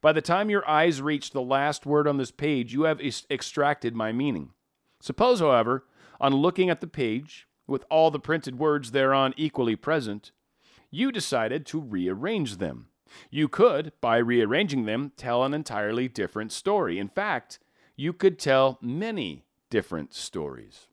By 0.01 0.13
the 0.13 0.21
time 0.21 0.49
your 0.49 0.67
eyes 0.67 1.01
reach 1.01 1.31
the 1.31 1.41
last 1.41 1.85
word 1.85 2.07
on 2.07 2.17
this 2.17 2.31
page, 2.31 2.73
you 2.73 2.83
have 2.83 2.99
ex- 3.01 3.25
extracted 3.29 3.95
my 3.95 4.11
meaning. 4.11 4.51
Suppose, 4.99 5.39
however, 5.39 5.85
on 6.19 6.33
looking 6.35 6.69
at 6.69 6.81
the 6.81 6.87
page, 6.87 7.47
with 7.67 7.83
all 7.89 8.09
the 8.11 8.19
printed 8.19 8.57
words 8.57 8.91
thereon 8.91 9.33
equally 9.37 9.75
present, 9.75 10.31
you 10.89 11.11
decided 11.11 11.65
to 11.67 11.81
rearrange 11.81 12.57
them. 12.57 12.87
You 13.29 13.47
could, 13.47 13.91
by 14.01 14.17
rearranging 14.17 14.85
them, 14.85 15.11
tell 15.17 15.43
an 15.43 15.53
entirely 15.53 16.07
different 16.07 16.51
story. 16.51 16.97
In 16.97 17.09
fact, 17.09 17.59
you 17.95 18.13
could 18.13 18.39
tell 18.39 18.77
many 18.81 19.45
different 19.69 20.13
stories. 20.13 20.87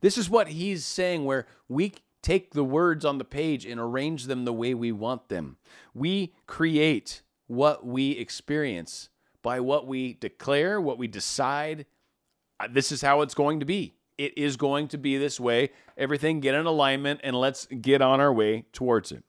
This 0.00 0.16
is 0.16 0.30
what 0.30 0.48
he's 0.48 0.84
saying, 0.84 1.24
where 1.24 1.46
we 1.68 1.94
take 2.22 2.52
the 2.52 2.64
words 2.64 3.04
on 3.04 3.18
the 3.18 3.24
page 3.24 3.64
and 3.64 3.80
arrange 3.80 4.24
them 4.24 4.44
the 4.44 4.52
way 4.52 4.74
we 4.74 4.92
want 4.92 5.28
them. 5.28 5.56
We 5.94 6.34
create 6.46 7.22
what 7.50 7.84
we 7.84 8.12
experience, 8.12 9.08
by 9.42 9.58
what 9.58 9.84
we 9.84 10.14
declare, 10.14 10.80
what 10.80 10.98
we 10.98 11.08
decide. 11.08 11.84
Uh, 12.60 12.68
this 12.70 12.92
is 12.92 13.02
how 13.02 13.22
it's 13.22 13.34
going 13.34 13.58
to 13.58 13.66
be. 13.66 13.92
It 14.16 14.38
is 14.38 14.56
going 14.56 14.86
to 14.86 14.98
be 14.98 15.18
this 15.18 15.40
way. 15.40 15.70
Everything 15.98 16.38
get 16.38 16.54
in 16.54 16.64
alignment 16.64 17.18
and 17.24 17.34
let's 17.34 17.66
get 17.66 18.00
on 18.02 18.20
our 18.20 18.32
way 18.32 18.66
towards 18.72 19.10
it. 19.10 19.24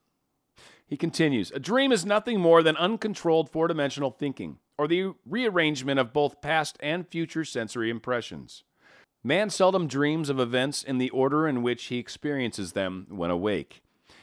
He 0.86 0.98
continues 0.98 1.50
A 1.50 1.60
dream 1.60 1.92
is 1.92 2.06
nothing 2.06 2.40
more 2.40 2.62
than 2.62 2.78
uncontrolled 2.78 3.50
four 3.50 3.68
dimensional 3.68 4.12
thinking, 4.12 4.60
or 4.78 4.88
the 4.88 5.14
rearrangement 5.26 6.00
of 6.00 6.14
both 6.14 6.44
past 6.44 6.78
and 6.80 7.08
future 7.08 7.44
sensory 7.44 7.90
impressions. 7.90 8.64
Man 9.24 9.50
seldom 9.50 9.88
dreams 9.88 10.30
of 10.30 10.40
events 10.40 10.84
in 10.84 11.00
the 11.00 11.10
order 11.10 11.48
in 11.48 11.64
which 11.64 11.86
he 11.86 11.98
experiences 11.98 12.74
them 12.74 13.08
when 13.10 13.32
awake. 13.32 13.82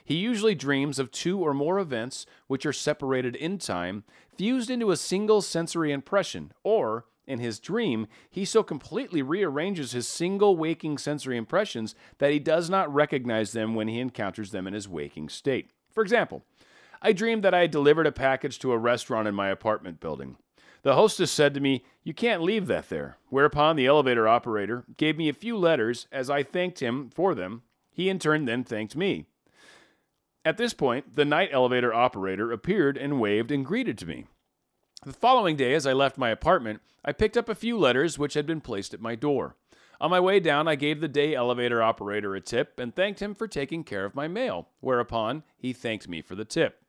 He 0.09 0.15
usually 0.15 0.55
dreams 0.55 0.99
of 0.99 1.11
two 1.11 1.39
or 1.39 1.53
more 1.53 1.79
events 1.79 2.25
which 2.47 2.65
are 2.65 2.73
separated 2.73 3.37
in 3.37 3.59
time, 3.59 4.05
fused 4.35 4.71
into 4.71 4.91
a 4.91 4.97
single 4.97 5.43
sensory 5.43 5.93
impression, 5.93 6.53
or, 6.63 7.05
in 7.27 7.41
his 7.41 7.61
dream, 7.61 8.07
he 8.31 8.47
so 8.47 8.63
completely 8.63 9.21
rearranges 9.21 9.93
his 9.93 10.09
single 10.09 10.57
waking 10.57 10.97
sensory 10.97 11.37
impressions 11.37 11.95
that 12.17 12.33
he 12.33 12.39
does 12.39 12.71
not 12.71 12.91
recognize 12.91 13.53
them 13.53 13.75
when 13.75 13.87
he 13.87 14.01
encounters 14.01 14.51
them 14.51 14.67
in 14.67 14.73
his 14.73 14.89
waking 14.89 15.29
state. 15.29 15.73
For 15.91 16.03
example, 16.03 16.43
I 17.03 17.13
dreamed 17.13 17.45
that 17.45 17.53
I 17.53 17.61
had 17.61 17.71
delivered 17.71 18.07
a 18.07 18.11
package 18.11 18.59
to 18.61 18.73
a 18.73 18.79
restaurant 18.79 19.29
in 19.29 19.35
my 19.35 19.51
apartment 19.51 20.01
building. 20.01 20.39
The 20.85 20.95
hostess 20.95 21.31
said 21.31 21.53
to 21.53 21.61
me, 21.61 21.85
You 22.03 22.15
can't 22.15 22.41
leave 22.41 22.67
that 22.69 22.89
there. 22.89 23.19
Whereupon 23.29 23.77
the 23.77 23.85
elevator 23.85 24.27
operator 24.27 24.85
gave 24.97 25.19
me 25.19 25.29
a 25.29 25.35
few 25.35 25.59
letters 25.59 26.07
as 26.11 26.31
I 26.31 26.45
thanked 26.45 26.81
him 26.81 27.11
for 27.11 27.35
them. 27.35 27.61
He 27.93 28.09
in 28.09 28.19
turn 28.19 28.47
then 28.47 28.65
thanked 28.65 28.97
me. 28.97 29.27
At 30.49 30.57
this 30.57 30.73
point, 30.73 31.15
the 31.15 31.27
night 31.27 31.51
elevator 31.53 31.93
operator 31.93 32.53
appeared 32.53 32.97
and 32.97 33.21
waved 33.21 33.51
and 33.51 33.67
greeted 33.67 33.99
to 33.99 34.07
me. 34.07 34.25
The 35.05 35.13
following 35.13 35.57
day, 35.57 35.75
as 35.75 35.87
I 35.87 35.93
left 35.93 36.17
my 36.17 36.31
apartment, 36.31 36.81
I 37.05 37.13
picked 37.13 37.37
up 37.37 37.51
a 37.51 37.55
few 37.55 37.77
letters 37.77 38.19
which 38.19 38.33
had 38.33 38.47
been 38.47 38.63
placed 38.63 38.95
at 38.95 39.01
my 39.03 39.15
door. 39.15 39.57
On 40.01 40.11
my 40.11 40.19
way 40.21 40.41
down, 40.41 40.67
I 40.67 40.75
gave 40.75 41.03
the 41.03 41.07
day 41.07 41.35
elevator 41.35 41.83
operator 41.83 42.35
a 42.35 42.41
tip 42.41 42.81
and 42.81 42.97
thanked 42.97 43.21
him 43.21 43.35
for 43.35 43.47
taking 43.47 43.85
care 43.85 44.07
of 44.07 44.15
my 44.15 44.27
mail, 44.27 44.69
whereupon 44.81 45.43
he 45.59 45.75
thanked 45.75 46.09
me 46.09 46.23
for 46.23 46.35
the 46.35 46.47
tip. 46.47 46.83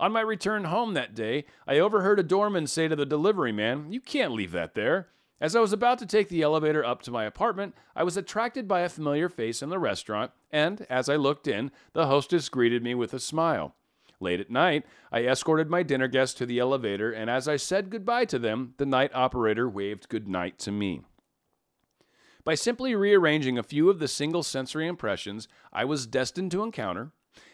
On 0.00 0.10
my 0.10 0.20
return 0.20 0.64
home 0.64 0.94
that 0.94 1.14
day, 1.14 1.44
I 1.68 1.78
overheard 1.78 2.18
a 2.18 2.24
doorman 2.24 2.66
say 2.66 2.88
to 2.88 2.96
the 2.96 3.06
delivery 3.06 3.52
man, 3.52 3.92
You 3.92 4.00
can't 4.00 4.32
leave 4.32 4.50
that 4.50 4.74
there. 4.74 5.10
As 5.40 5.56
I 5.56 5.60
was 5.60 5.72
about 5.72 5.98
to 5.98 6.06
take 6.06 6.28
the 6.28 6.42
elevator 6.42 6.84
up 6.84 7.02
to 7.02 7.10
my 7.10 7.24
apartment, 7.24 7.74
I 7.96 8.04
was 8.04 8.16
attracted 8.16 8.68
by 8.68 8.80
a 8.80 8.88
familiar 8.88 9.28
face 9.28 9.62
in 9.62 9.68
the 9.68 9.78
restaurant, 9.78 10.30
and 10.52 10.86
as 10.88 11.08
I 11.08 11.16
looked 11.16 11.48
in, 11.48 11.72
the 11.92 12.06
hostess 12.06 12.48
greeted 12.48 12.82
me 12.82 12.94
with 12.94 13.12
a 13.12 13.20
smile. 13.20 13.74
Late 14.20 14.40
at 14.40 14.50
night, 14.50 14.86
I 15.10 15.24
escorted 15.24 15.68
my 15.68 15.82
dinner 15.82 16.06
guests 16.06 16.36
to 16.36 16.46
the 16.46 16.60
elevator, 16.60 17.10
and 17.10 17.28
as 17.28 17.48
I 17.48 17.56
said 17.56 17.90
goodbye 17.90 18.26
to 18.26 18.38
them, 18.38 18.74
the 18.76 18.86
night 18.86 19.10
operator 19.12 19.68
waved 19.68 20.08
good 20.08 20.28
night 20.28 20.58
to 20.60 20.70
me. 20.70 21.02
By 22.44 22.54
simply 22.54 22.94
rearranging 22.94 23.58
a 23.58 23.64
few 23.64 23.90
of 23.90 23.98
the 23.98 24.08
single 24.08 24.42
sensory 24.42 24.86
impressions 24.86 25.48
I 25.72 25.84
was 25.84 26.06
destined 26.06 26.52
to 26.52 26.62
encounter, 26.62 27.10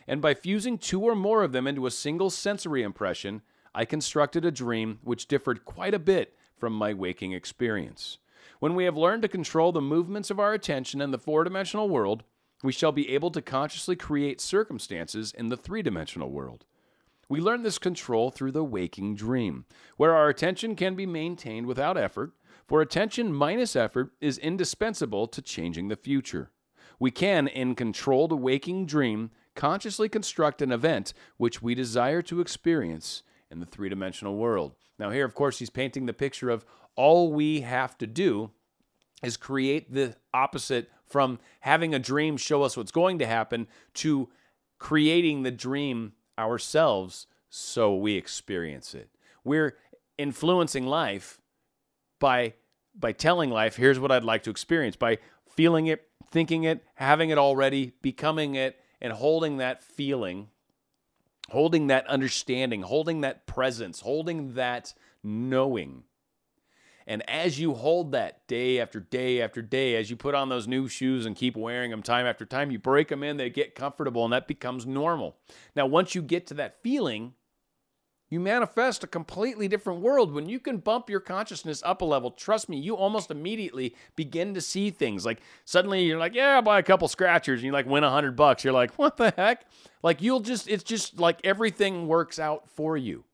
and 0.07 0.21
by 0.21 0.35
fusing 0.35 0.77
two 0.77 1.01
or 1.03 1.15
more 1.15 1.43
of 1.43 1.53
them 1.53 1.67
into 1.67 1.87
a 1.87 1.91
single 1.91 2.29
sensory 2.29 2.83
impression, 2.83 3.41
I 3.75 3.85
constructed 3.85 4.45
a 4.45 4.51
dream 4.51 4.99
which 5.03 5.29
differed 5.29 5.65
quite 5.65 5.95
a 5.95 5.99
bit 5.99 6.35
from 6.61 6.75
my 6.75 6.93
waking 6.95 7.33
experience. 7.33 8.19
When 8.61 8.75
we 8.75 8.85
have 8.85 8.97
learned 8.97 9.23
to 9.23 9.29
control 9.29 9.73
the 9.73 9.81
movements 9.81 10.31
of 10.31 10.39
our 10.39 10.53
attention 10.53 11.01
in 11.01 11.11
the 11.11 11.19
four 11.19 11.45
dimensional 11.45 11.89
world, 11.89 12.23
we 12.63 12.73
shall 12.73 12.93
be 12.93 13.11
able 13.11 13.31
to 13.31 13.41
consciously 13.41 13.97
create 13.97 14.41
circumstances 14.41 15.33
in 15.33 15.49
the 15.49 15.57
three 15.57 15.83
dimensional 15.83 16.31
world. 16.31 16.67
We 17.29 17.41
learn 17.41 17.63
this 17.63 17.79
control 17.79 18.31
through 18.31 18.53
the 18.53 18.65
waking 18.65 19.15
dream, 19.15 19.65
where 19.97 20.15
our 20.15 20.29
attention 20.29 20.77
can 20.77 20.95
be 20.95 21.07
maintained 21.07 21.67
without 21.67 21.97
effort, 21.97 22.33
for 22.67 22.83
attention 22.83 23.33
minus 23.33 23.75
effort 23.75 24.13
is 24.21 24.37
indispensable 24.37 25.27
to 25.29 25.41
changing 25.41 25.89
the 25.89 25.97
future. 25.97 26.51
We 26.99 27.11
can, 27.11 27.49
in 27.49 27.75
controlled 27.75 28.33
waking 28.33 28.87
dream, 28.87 29.31
consciously 29.55 30.09
construct 30.09 30.61
an 30.61 30.71
event 30.71 31.15
which 31.37 31.63
we 31.63 31.75
desire 31.75 32.21
to 32.23 32.41
experience 32.41 33.23
in 33.51 33.61
the 33.61 33.67
three 33.67 33.89
dimensional 33.89 34.37
world. 34.37 34.75
Now, 34.99 35.11
here, 35.11 35.25
of 35.25 35.35
course, 35.35 35.59
he's 35.59 35.71
painting 35.71 36.07
the 36.07 36.13
picture 36.13 36.51
of 36.51 36.65
all 36.97 37.33
we 37.33 37.63
have 37.63 37.97
to 37.99 38.07
do 38.07 38.51
is 39.23 39.37
create 39.37 39.93
the 39.93 40.17
opposite 40.33 40.91
from 41.07 41.39
having 41.61 41.95
a 41.95 41.99
dream 41.99 42.37
show 42.37 42.63
us 42.63 42.77
what's 42.77 42.93
going 42.93 43.19
to 43.19 43.27
happen 43.27 43.67
to 43.95 44.29
creating 44.79 45.43
the 45.43 45.51
dream 45.51 46.13
ourselves 46.39 47.27
so 47.49 47.95
we 47.95 48.15
experience 48.15 48.95
it. 48.95 49.11
We're 49.45 49.77
influencing 50.17 50.87
life 50.87 51.41
by 52.19 52.55
by 52.95 53.13
telling 53.13 53.51
life, 53.51 53.77
here's 53.77 53.99
what 53.99 54.11
I'd 54.11 54.25
like 54.25 54.43
to 54.43 54.51
experience, 54.51 54.97
by 54.97 55.19
feeling 55.49 55.87
it, 55.87 56.09
thinking 56.31 56.65
it, 56.65 56.85
having 56.97 57.31
it 57.31 57.39
already, 57.39 57.93
becoming 58.03 58.57
it, 58.57 58.79
and 59.01 59.13
holding 59.13 59.59
that 59.59 59.83
feeling, 59.83 60.49
holding 61.51 61.89
that 61.89 62.07
understanding, 62.07 62.83
holding 62.83 63.21
that 63.23 63.47
presence, 63.47 64.01
holding 64.01 64.55
that 64.55 64.95
knowing 65.23 66.05
and 67.11 67.29
as 67.29 67.59
you 67.59 67.75
hold 67.75 68.13
that 68.13 68.47
day 68.47 68.79
after 68.79 69.01
day 69.01 69.43
after 69.43 69.63
day, 69.63 69.97
as 69.97 70.11
you 70.11 70.17
put 70.17 70.37
on 70.37 70.49
those 70.49 70.69
new 70.69 70.87
shoes 70.87 71.27
and 71.27 71.35
keep 71.35 71.57
wearing 71.57 71.91
them 71.91 72.05
time 72.05 72.25
after 72.25 72.45
time, 72.45 72.71
you 72.71 72.79
break 72.79 73.09
them 73.09 73.25
in, 73.25 73.37
they 73.37 73.51
get 73.51 73.75
comfortable, 73.75 74.23
and 74.23 74.33
that 74.33 74.47
becomes 74.47 74.87
normal. 74.87 75.37
Now, 75.75 75.87
once 75.87 76.15
you 76.15 76.23
get 76.23 76.47
to 76.47 76.55
that 76.55 76.83
feeling, 76.85 77.35
you 78.31 78.39
manifest 78.39 79.03
a 79.03 79.09
completely 79.09 79.67
different 79.67 80.01
world. 80.01 80.33
When 80.33 80.49
you 80.49 80.61
can 80.61 80.79
bump 80.79 81.11
your 81.11 81.19
consciousness 81.19 81.83
up 81.85 82.01
a 82.01 82.05
level, 82.05 82.31
trust 82.31 82.69
me, 82.69 82.79
you 82.79 82.95
almost 82.95 83.31
immediately 83.31 83.97
begin 84.15 84.55
to 84.55 84.61
see 84.61 84.91
things. 84.91 85.27
Like 85.27 85.41
suddenly 85.65 86.05
you're 86.05 86.19
like, 86.19 86.35
yeah, 86.35 86.55
I'll 86.55 86.63
buy 86.63 86.79
a 86.79 86.85
couple 86.85 87.09
scratchers, 87.09 87.59
and 87.59 87.67
you 87.67 87.73
like 87.73 87.87
win 87.87 88.05
a 88.05 88.11
hundred 88.11 88.37
bucks. 88.37 88.63
You're 88.63 88.73
like, 88.73 88.93
what 88.93 89.17
the 89.17 89.35
heck? 89.37 89.67
Like 90.03 90.23
you'll 90.23 90.41
just, 90.41 90.69
it's 90.69 90.85
just 90.85 91.19
like 91.19 91.41
everything 91.45 92.07
works 92.07 92.39
out 92.39 92.71
for 92.71 92.97
you. 92.97 93.25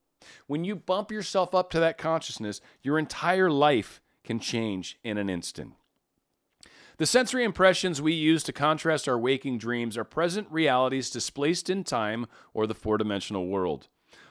When 0.46 0.64
you 0.64 0.74
bump 0.74 1.12
yourself 1.12 1.54
up 1.54 1.70
to 1.70 1.80
that 1.80 1.98
consciousness, 1.98 2.60
your 2.82 2.98
entire 2.98 3.50
life 3.50 4.00
can 4.24 4.40
change 4.40 4.98
in 5.04 5.18
an 5.18 5.28
instant. 5.28 5.74
The 6.96 7.06
sensory 7.06 7.44
impressions 7.44 8.00
we 8.00 8.14
use 8.14 8.42
to 8.44 8.54
contrast 8.54 9.06
our 9.06 9.18
waking 9.18 9.58
dreams 9.58 9.98
are 9.98 10.04
present 10.04 10.48
realities 10.50 11.10
displaced 11.10 11.68
in 11.68 11.84
time 11.84 12.26
or 12.54 12.66
the 12.66 12.74
four 12.74 12.96
dimensional 12.96 13.46
world. 13.46 13.88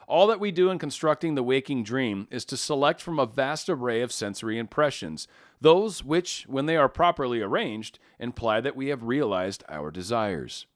All 0.08 0.28
that 0.28 0.40
we 0.40 0.52
do 0.52 0.70
in 0.70 0.78
constructing 0.78 1.34
the 1.34 1.44
waking 1.44 1.84
dream 1.84 2.28
is 2.30 2.46
to 2.46 2.58
select 2.58 3.02
from 3.02 3.18
a 3.18 3.26
vast 3.26 3.70
array 3.70 4.02
of 4.02 4.12
sensory 4.12 4.60
impressions, 4.60 5.28
those 5.60 6.04
which, 6.04 6.46
when 6.48 6.68
they 6.68 6.78
are 6.78 6.90
properly 6.90 7.42
arranged, 7.42 7.98
imply 8.20 8.62
that 8.62 8.76
we 8.76 8.88
have 8.90 9.04
realized 9.04 9.64
our 9.68 9.90
desires. 9.90 10.68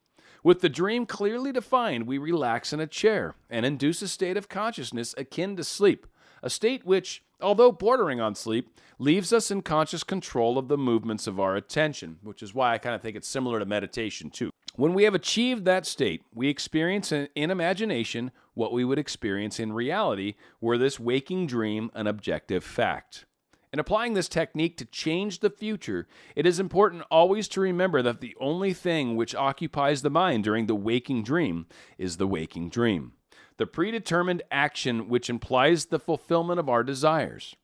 With 0.43 0.61
the 0.61 0.69
dream 0.69 1.05
clearly 1.05 1.51
defined, 1.51 2.07
we 2.07 2.17
relax 2.17 2.73
in 2.73 2.79
a 2.79 2.87
chair 2.87 3.35
and 3.49 3.65
induce 3.65 4.01
a 4.01 4.07
state 4.07 4.37
of 4.37 4.49
consciousness 4.49 5.13
akin 5.17 5.55
to 5.57 5.63
sleep, 5.63 6.07
a 6.41 6.49
state 6.49 6.85
which, 6.85 7.23
although 7.39 7.71
bordering 7.71 8.19
on 8.19 8.33
sleep, 8.33 8.69
leaves 8.97 9.31
us 9.31 9.51
in 9.51 9.61
conscious 9.61 10.03
control 10.03 10.57
of 10.57 10.69
the 10.69 10.77
movements 10.77 11.27
of 11.27 11.39
our 11.39 11.55
attention, 11.55 12.17
which 12.23 12.41
is 12.41 12.53
why 12.53 12.73
I 12.73 12.77
kind 12.77 12.95
of 12.95 13.01
think 13.01 13.15
it's 13.15 13.27
similar 13.27 13.59
to 13.59 13.65
meditation 13.65 14.29
too. 14.29 14.49
When 14.75 14.93
we 14.93 15.03
have 15.03 15.15
achieved 15.15 15.65
that 15.65 15.85
state, 15.85 16.23
we 16.33 16.47
experience 16.47 17.11
in, 17.11 17.27
imagination 17.35 18.31
what 18.53 18.71
we 18.71 18.85
would 18.85 18.99
experience 18.99 19.59
in 19.59 19.73
reality, 19.73 20.35
were 20.61 20.77
this 20.77 20.99
waking 20.99 21.47
dream 21.47 21.91
an 21.93 22.07
objective 22.07 22.63
fact. 22.63 23.25
In 23.71 23.79
applying 23.79 24.13
this 24.13 24.29
technique 24.29 24.77
to 24.77 24.85
change 24.85 25.39
the 25.39 25.49
future, 25.49 26.07
it 26.35 26.47
is 26.47 26.59
important 26.59 27.03
always 27.11 27.47
to 27.49 27.61
remember 27.61 28.01
that 28.01 28.19
the 28.19 28.35
only 28.39 28.73
thing 28.73 29.15
which 29.15 29.35
occupies 29.35 30.01
the 30.01 30.09
mind 30.09 30.43
during 30.43 30.65
the 30.65 30.75
waking 30.75 31.23
dream 31.23 31.67
is 31.97 32.17
the 32.17 32.27
waking 32.27 32.69
dream, 32.69 33.13
the 33.57 33.67
predetermined 33.67 34.41
action 34.49 35.07
which 35.07 35.29
implies 35.29 35.85
the 35.85 35.99
fulfillment 35.99 36.59
of 36.59 36.69
our 36.69 36.83
desires. 36.83 37.55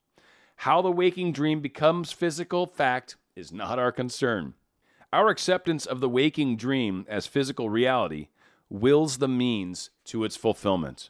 How 0.57 0.81
the 0.81 0.91
waking 0.91 1.31
dream 1.31 1.59
becomes 1.59 2.11
physical 2.11 2.67
fact 2.67 3.15
is 3.35 3.51
not 3.51 3.79
our 3.79 3.91
concern. 3.91 4.53
Our 5.15 5.29
acceptance 5.29 5.85
of 5.85 6.01
the 6.01 6.09
waking 6.09 6.57
dream 6.57 7.05
as 7.07 7.25
physical 7.25 7.69
reality 7.69 8.27
wills 8.69 9.19
the 9.19 9.29
means 9.29 9.89
to 10.07 10.25
its 10.25 10.35
fulfillment. 10.35 11.09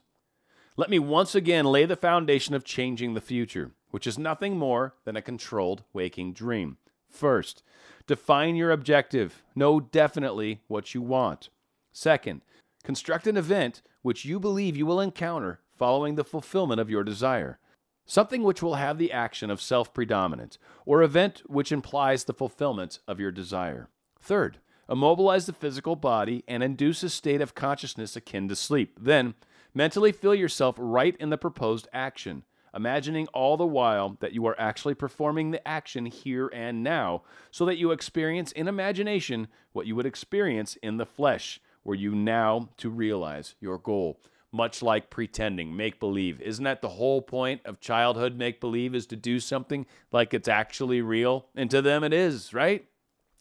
Let 0.77 0.91
me 0.91 0.99
once 0.99 1.33
again 1.33 1.65
lay 1.65 1.85
the 1.85 1.95
foundation 1.95 2.53
of 2.53 2.63
changing 2.63 3.15
the 3.15 3.19
future 3.19 3.71
which 3.89 4.05
is 4.05 4.19
nothing 4.19 4.59
more 4.59 4.93
than 5.05 5.15
a 5.15 5.23
controlled 5.23 5.85
waking 5.91 6.33
dream. 6.33 6.77
First, 7.09 7.63
define 8.05 8.55
your 8.55 8.69
objective. 8.69 9.41
Know 9.55 9.79
definitely 9.79 10.61
what 10.67 10.93
you 10.93 11.01
want. 11.01 11.49
Second, 11.91 12.43
construct 12.83 13.25
an 13.25 13.37
event 13.37 13.81
which 14.03 14.23
you 14.23 14.39
believe 14.39 14.77
you 14.77 14.85
will 14.85 15.01
encounter 15.01 15.61
following 15.75 16.13
the 16.13 16.23
fulfillment 16.23 16.79
of 16.79 16.91
your 16.91 17.03
desire. 17.03 17.57
Something 18.05 18.43
which 18.43 18.61
will 18.61 18.75
have 18.75 18.99
the 18.99 19.11
action 19.11 19.49
of 19.49 19.59
self 19.59 19.95
predominance, 19.95 20.59
or 20.85 21.01
event 21.01 21.41
which 21.47 21.71
implies 21.71 22.25
the 22.25 22.35
fulfillment 22.35 22.99
of 23.07 23.19
your 23.19 23.31
desire. 23.31 23.89
Third, 24.25 24.57
immobilize 24.89 25.45
the 25.45 25.53
physical 25.53 25.95
body 25.95 26.43
and 26.47 26.63
induce 26.63 27.03
a 27.03 27.09
state 27.11 27.41
of 27.41 27.53
consciousness 27.53 28.15
akin 28.15 28.49
to 28.49 28.55
sleep. 28.55 28.97
Then, 28.99 29.35
mentally 29.71 30.11
feel 30.11 30.33
yourself 30.33 30.75
right 30.79 31.15
in 31.19 31.29
the 31.29 31.37
proposed 31.37 31.87
action 31.93 32.43
imagining 32.75 33.25
all 33.27 33.55
the 33.55 33.65
while 33.65 34.17
that 34.19 34.33
you 34.33 34.45
are 34.45 34.59
actually 34.59 34.95
performing 34.95 35.51
the 35.51 35.65
action 35.67 36.05
here 36.05 36.49
and 36.53 36.83
now, 36.83 37.21
so 37.49 37.65
that 37.65 37.77
you 37.77 37.91
experience 37.91 38.51
in 38.51 38.67
imagination 38.67 39.47
what 39.71 39.85
you 39.85 39.95
would 39.95 40.05
experience 40.05 40.75
in 40.83 40.97
the 40.97 41.05
flesh, 41.05 41.61
were 41.83 41.95
you 41.95 42.13
now 42.13 42.67
to 42.77 42.89
realize 42.89 43.55
your 43.61 43.77
goal. 43.77 44.19
Much 44.51 44.81
like 44.81 45.09
pretending, 45.09 45.75
make 45.75 45.99
believe. 45.99 46.41
Isn't 46.41 46.63
that 46.63 46.81
the 46.81 46.89
whole 46.89 47.21
point 47.21 47.61
of 47.63 47.79
childhood 47.79 48.37
make 48.37 48.59
believe 48.59 48.95
is 48.95 49.05
to 49.07 49.15
do 49.15 49.39
something 49.39 49.85
like 50.11 50.33
it's 50.33 50.47
actually 50.47 51.01
real? 51.01 51.45
And 51.55 51.69
to 51.71 51.81
them 51.81 52.03
it 52.03 52.13
is, 52.13 52.53
right? 52.53 52.87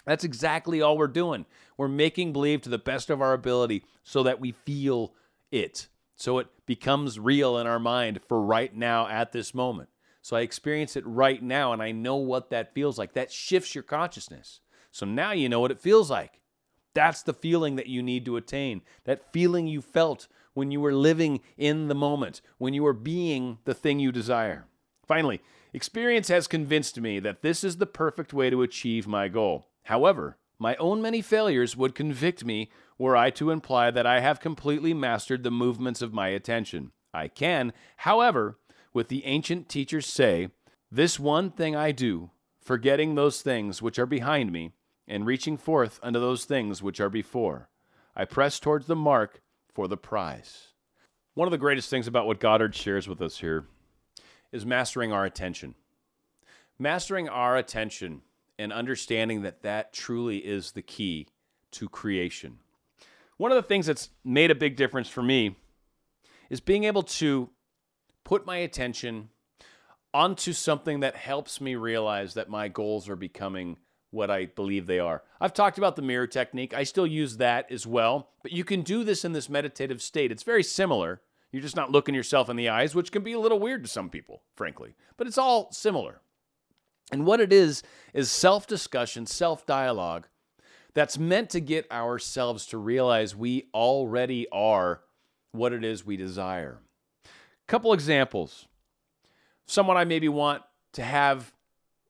That's 0.05 0.25
exactly 0.25 0.83
all 0.83 0.99
we're 0.99 1.07
doing. 1.09 1.47
We're 1.77 1.89
making 1.89 2.33
believe 2.33 2.63
to 2.63 2.69
the 2.69 2.79
best 2.79 3.11
of 3.11 3.23
our 3.23 3.33
ability 3.33 3.85
so 4.03 4.23
that 4.23 4.41
we 4.41 4.53
feel 4.53 5.15
it. 5.51 5.89
So 6.17 6.39
it 6.39 6.49
becomes 6.67 7.19
real 7.19 7.59
in 7.59 7.67
our 7.67 7.79
mind 7.79 8.21
for 8.29 8.41
right 8.41 8.75
now 8.75 9.09
at 9.09 9.33
this 9.33 9.55
moment. 9.55 9.89
So 10.23 10.37
I 10.37 10.41
experience 10.41 10.97
it 10.97 11.07
right 11.07 11.43
now 11.43 11.73
and 11.73 11.83
I 11.83 11.93
know 11.93 12.17
what 12.17 12.51
that 12.51 12.75
feels 12.75 12.99
like. 12.99 13.13
That 13.15 13.33
shifts 13.33 13.75
your 13.75 13.85
consciousness. 13.85 14.61
So 14.91 15.05
now 15.07 15.33
you 15.33 15.49
know 15.49 15.61
what 15.61 15.71
it 15.71 15.81
feels 15.81 16.11
like. 16.11 16.41
That's 16.95 17.23
the 17.23 17.35
feeling 17.35 17.77
that 17.77 17.89
you 17.89 18.03
need 18.03 18.25
to 18.27 18.37
attain. 18.37 18.83
That 19.05 19.33
feeling 19.33 19.67
you 19.67 19.83
felt 19.83 20.29
when 20.55 20.71
you 20.71 20.81
were 20.81 20.95
living 20.95 21.41
in 21.59 21.89
the 21.89 21.95
moment, 21.95 22.41
when 22.59 22.73
you 22.73 22.85
were 22.85 22.93
being 22.93 23.59
the 23.65 23.75
thing 23.75 23.99
you 23.99 24.13
desire. 24.13 24.67
Finally, 25.07 25.43
experience 25.73 26.29
has 26.29 26.47
convinced 26.47 27.01
me 27.01 27.19
that 27.19 27.43
this 27.43 27.65
is 27.65 27.79
the 27.79 27.87
perfect 27.87 28.33
way 28.33 28.49
to 28.49 28.63
achieve 28.63 29.07
my 29.07 29.29
goal. 29.29 29.67
However, 29.85 30.37
my 30.59 30.77
own 30.77 31.03
many 31.03 31.21
failures 31.21 31.77
would 31.77 31.95
convict 31.95 32.45
me 32.45 32.71
were 32.99 33.17
I 33.17 33.31
to 33.31 33.51
imply 33.51 33.91
that 33.91 34.07
I 34.07 34.21
have 34.21 34.41
completely 34.41 34.95
mastered 34.95 35.43
the 35.43 35.51
movements 35.51 36.01
of 36.01 36.13
my 36.13 36.29
attention. 36.29 36.93
I 37.13 37.29
can, 37.29 37.73
however, 37.99 38.59
with 38.93 39.09
the 39.09 39.25
ancient 39.25 39.69
teachers 39.69 40.07
say, 40.07 40.49
This 40.91 41.19
one 41.19 41.51
thing 41.51 41.77
I 41.77 41.93
do, 41.93 42.31
forgetting 42.61 43.15
those 43.15 43.43
things 43.43 43.83
which 43.83 43.99
are 43.99 44.07
behind 44.07 44.53
me, 44.53 44.73
and 45.07 45.27
reaching 45.27 45.57
forth 45.57 46.01
unto 46.03 46.19
those 46.19 46.45
things 46.45 46.83
which 46.83 47.01
are 47.01 47.11
before. 47.11 47.69
I 48.17 48.25
press 48.25 48.59
towards 48.59 48.87
the 48.87 48.97
mark 48.97 49.43
for 49.73 49.89
the 49.89 49.97
prize. 49.97 50.69
One 51.35 51.47
of 51.49 51.53
the 51.53 51.59
greatest 51.59 51.91
things 51.91 52.07
about 52.07 52.27
what 52.27 52.41
Goddard 52.41 52.75
shares 52.75 53.09
with 53.09 53.21
us 53.21 53.39
here 53.39 53.67
is 54.53 54.65
mastering 54.65 55.13
our 55.13 55.25
attention. 55.25 55.75
Mastering 56.79 57.29
our 57.29 57.57
attention 57.57 58.23
and 58.59 58.73
understanding 58.73 59.43
that 59.43 59.63
that 59.63 59.93
truly 59.93 60.39
is 60.39 60.73
the 60.73 60.83
key 60.83 61.29
to 61.73 61.89
creation. 61.89 62.59
One 63.37 63.51
of 63.51 63.57
the 63.57 63.63
things 63.63 63.87
that's 63.87 64.11
made 64.25 64.51
a 64.51 64.55
big 64.55 64.77
difference 64.77 65.09
for 65.09 65.23
me 65.23 65.57
is 66.51 66.61
being 66.61 66.85
able 66.85 67.03
to 67.03 67.51
put 68.23 68.47
my 68.47 68.57
attention 68.57 69.31
onto 70.13 70.53
something 70.53 71.01
that 71.01 71.17
helps 71.17 71.61
me 71.61 71.75
realize 71.75 72.35
that 72.35 72.49
my 72.49 72.69
goals 72.69 73.09
are 73.09 73.17
becoming 73.17 73.77
what 74.11 74.31
I 74.31 74.47
believe 74.47 74.87
they 74.87 75.01
are. 75.01 75.25
I've 75.41 75.53
talked 75.53 75.77
about 75.77 75.97
the 75.97 76.03
mirror 76.03 76.29
technique. 76.29 76.73
I 76.73 76.85
still 76.85 77.07
use 77.07 77.39
that 77.39 77.71
as 77.73 77.85
well, 77.85 78.31
but 78.43 78.53
you 78.53 78.63
can 78.63 78.83
do 78.83 79.03
this 79.03 79.25
in 79.25 79.33
this 79.33 79.49
meditative 79.49 80.01
state. 80.01 80.31
It's 80.31 80.45
very 80.45 80.63
similar. 80.63 81.21
You're 81.51 81.63
just 81.63 81.75
not 81.75 81.91
looking 81.91 82.15
yourself 82.15 82.49
in 82.49 82.57
the 82.57 82.69
eyes, 82.69 82.95
which 82.95 83.11
can 83.11 83.23
be 83.23 83.33
a 83.33 83.41
little 83.41 83.59
weird 83.59 83.83
to 83.83 83.91
some 83.91 84.09
people, 84.09 84.43
frankly, 84.55 84.95
but 85.17 85.27
it's 85.27 85.39
all 85.39 85.73
similar. 85.73 86.21
And 87.13 87.27
what 87.27 87.41
it 87.41 87.53
is, 87.53 87.83
is 88.13 88.31
self 88.31 88.67
discussion, 88.67 89.27
self 89.27 89.67
dialogue 89.67 90.27
that's 90.95 91.19
meant 91.19 91.51
to 91.51 91.61
get 91.61 91.91
ourselves 91.91 92.67
to 92.67 92.79
realize 92.79 93.35
we 93.35 93.69
already 93.75 94.47
are 94.53 95.03
what 95.53 95.73
it 95.73 95.85
is 95.85 96.07
we 96.07 96.17
desire. 96.17 96.79
Couple 97.67 97.93
examples. 97.93 98.67
Someone 99.67 99.97
I 99.97 100.05
maybe 100.05 100.29
want 100.29 100.63
to 100.93 101.03
have 101.03 101.53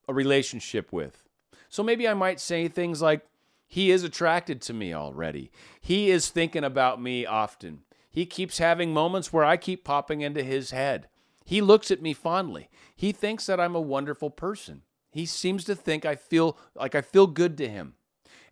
a 0.08 0.14
relationship 0.14 0.92
with. 0.92 1.22
So 1.68 1.82
maybe 1.82 2.06
I 2.06 2.14
might 2.14 2.40
say 2.40 2.68
things 2.68 3.00
like, 3.00 3.26
He 3.66 3.90
is 3.90 4.04
attracted 4.04 4.60
to 4.62 4.74
me 4.74 4.92
already. 4.92 5.50
He 5.80 6.10
is 6.10 6.28
thinking 6.28 6.64
about 6.64 7.00
me 7.00 7.24
often. 7.24 7.80
He 8.10 8.26
keeps 8.26 8.58
having 8.58 8.92
moments 8.92 9.32
where 9.32 9.44
I 9.44 9.56
keep 9.56 9.82
popping 9.84 10.20
into 10.20 10.42
his 10.42 10.70
head. 10.70 11.08
He 11.44 11.60
looks 11.60 11.90
at 11.90 12.02
me 12.02 12.14
fondly. 12.14 12.68
He 12.96 13.12
thinks 13.12 13.46
that 13.46 13.60
I'm 13.60 13.74
a 13.74 13.80
wonderful 13.80 14.30
person. 14.30 14.82
He 15.10 15.26
seems 15.26 15.64
to 15.64 15.74
think 15.74 16.04
I 16.04 16.16
feel 16.16 16.58
like 16.74 16.94
I 16.94 17.00
feel 17.00 17.26
good 17.26 17.56
to 17.58 17.68
him. 17.68 17.94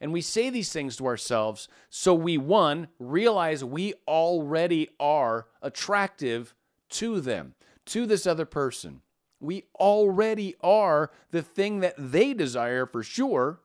And 0.01 0.13
we 0.13 0.21
say 0.21 0.51
these 0.51 0.73
things 0.73 0.97
to 0.97 1.07
ourselves 1.07 1.69
so 1.89 2.13
we, 2.13 2.37
one, 2.37 2.89
realize 2.99 3.65
we 3.65 3.95
already 4.07 4.89
are 5.01 5.47
attractive 5.63 6.55
to 6.91 7.21
them, 7.21 7.55
to 7.87 8.05
this 8.07 8.27
other 8.27 8.45
person. 8.45 9.01
We 9.41 9.65
already 9.77 10.55
are 10.61 11.11
the 11.31 11.43
thing 11.43 11.81
that 11.81 11.95
they 11.97 12.35
desire 12.35 12.85
for 12.87 13.03
sure. 13.03 13.61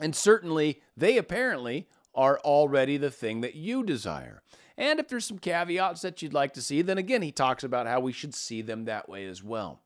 And 0.00 0.16
certainly, 0.16 0.80
they 0.96 1.16
apparently 1.16 1.86
are 2.14 2.38
already 2.40 2.96
the 2.96 3.10
thing 3.10 3.40
that 3.42 3.54
you 3.54 3.84
desire. 3.84 4.42
And 4.76 5.00
if 5.00 5.08
there's 5.08 5.26
some 5.26 5.38
caveats 5.38 6.02
that 6.02 6.22
you'd 6.22 6.34
like 6.34 6.54
to 6.54 6.62
see, 6.62 6.82
then 6.82 6.98
again, 6.98 7.22
he 7.22 7.32
talks 7.32 7.64
about 7.64 7.86
how 7.86 8.00
we 8.00 8.12
should 8.12 8.34
see 8.34 8.62
them 8.62 8.84
that 8.86 9.08
way 9.08 9.26
as 9.26 9.42
well 9.42 9.80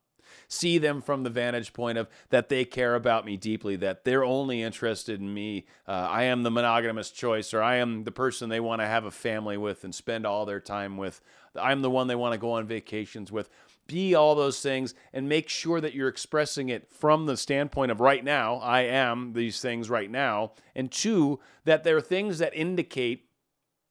see 0.49 0.79
them 0.79 1.03
from 1.03 1.23
the 1.23 1.31
vantage 1.31 1.73
point 1.73 1.99
of 1.99 2.09
that 2.31 2.49
they 2.49 2.65
care 2.65 2.95
about 2.95 3.25
me 3.25 3.37
deeply, 3.37 3.77
that 3.77 4.05
they're 4.05 4.25
only 4.25 4.63
interested 4.63 5.21
in 5.21 5.33
me. 5.33 5.67
Uh, 5.87 5.93
I 5.93 6.25
am 6.25 6.43
the 6.43 6.51
monogamous 6.51 7.11
choice, 7.11 7.53
or 7.53 7.63
I 7.63 7.77
am 7.77 8.05
the 8.05 8.13
person 8.13 8.49
they 8.49 8.61
want 8.61 8.81
to 8.81 8.87
have 8.87 9.05
a 9.05 9.11
family 9.11 9.57
with 9.57 9.85
and 9.85 9.95
spend 9.95 10.27
all 10.27 10.47
their 10.47 10.61
time 10.61 10.97
with. 10.97 11.21
I'm 11.55 11.83
the 11.83 11.91
one 11.91 12.07
they 12.07 12.15
want 12.15 12.33
to 12.33 12.39
go 12.39 12.53
on 12.53 12.67
vacations 12.67 13.33
with. 13.33 13.49
Be 13.87 14.17
all 14.17 14.35
those 14.35 14.61
things 14.61 14.95
and 15.13 15.29
make 15.29 15.49
sure 15.49 15.81
that 15.81 15.95
you're 15.95 16.09
expressing 16.09 16.69
it 16.69 16.91
from 16.93 17.27
the 17.27 17.37
standpoint 17.37 17.93
of 17.93 18.01
right 18.01 18.25
now, 18.25 18.57
I 18.57 18.83
am 18.83 19.33
these 19.33 19.61
things 19.61 19.89
right 19.89 20.11
now. 20.11 20.53
And 20.75 20.91
two, 20.91 21.39
that 21.65 21.85
there 21.85 21.97
are 21.97 22.01
things 22.01 22.39
that 22.39 22.55
indicate 22.55 23.26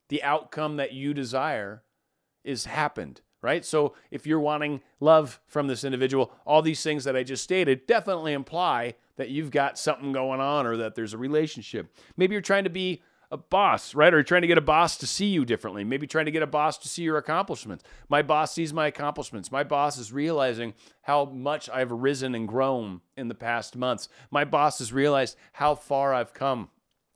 the 0.10 0.24
outcome 0.24 0.78
that 0.78 0.94
you 0.94 1.14
desire 1.14 1.84
is 2.44 2.66
happened 2.66 3.22
right? 3.46 3.64
So 3.64 3.94
if 4.10 4.26
you're 4.26 4.40
wanting 4.40 4.82
love 5.00 5.40
from 5.46 5.68
this 5.68 5.84
individual, 5.84 6.32
all 6.48 6.64
these 6.64 6.82
things 6.82 7.04
that 7.04 7.16
I 7.16 7.22
just 7.22 7.44
stated 7.44 7.86
definitely 7.86 8.34
imply 8.34 8.96
that 9.18 9.30
you've 9.30 9.52
got 9.52 9.78
something 9.78 10.12
going 10.12 10.40
on 10.40 10.66
or 10.66 10.78
that 10.78 10.96
there's 10.96 11.14
a 11.14 11.20
relationship. 11.20 11.94
Maybe 12.18 12.34
you're 12.34 12.42
trying 12.42 12.64
to 12.64 12.72
be 12.72 13.04
a 13.30 13.38
boss, 13.38 13.94
right? 13.94 14.12
Or 14.12 14.18
you're 14.18 14.24
trying 14.24 14.42
to 14.42 14.48
get 14.48 14.58
a 14.58 14.62
boss 14.62 14.98
to 14.98 15.06
see 15.06 15.28
you 15.28 15.46
differently. 15.46 15.84
Maybe 15.84 16.08
trying 16.08 16.26
to 16.26 16.32
get 16.32 16.42
a 16.42 16.48
boss 16.48 16.80
to 16.80 16.88
see 16.88 17.04
your 17.04 17.18
accomplishments. 17.18 17.84
My 18.10 18.24
boss 18.24 18.52
sees 18.52 18.74
my 18.74 18.88
accomplishments. 18.88 19.52
My 19.52 19.64
boss 19.64 20.00
is 20.00 20.12
realizing 20.12 20.74
how 21.04 21.26
much 21.26 21.70
I've 21.70 21.92
risen 21.92 22.34
and 22.34 22.48
grown 22.48 23.02
in 23.16 23.28
the 23.28 23.36
past 23.36 23.76
months. 23.76 24.10
My 24.32 24.44
boss 24.44 24.80
has 24.80 24.92
realized 24.92 25.38
how 25.54 25.76
far 25.76 26.16
I've 26.16 26.34
come. 26.34 26.70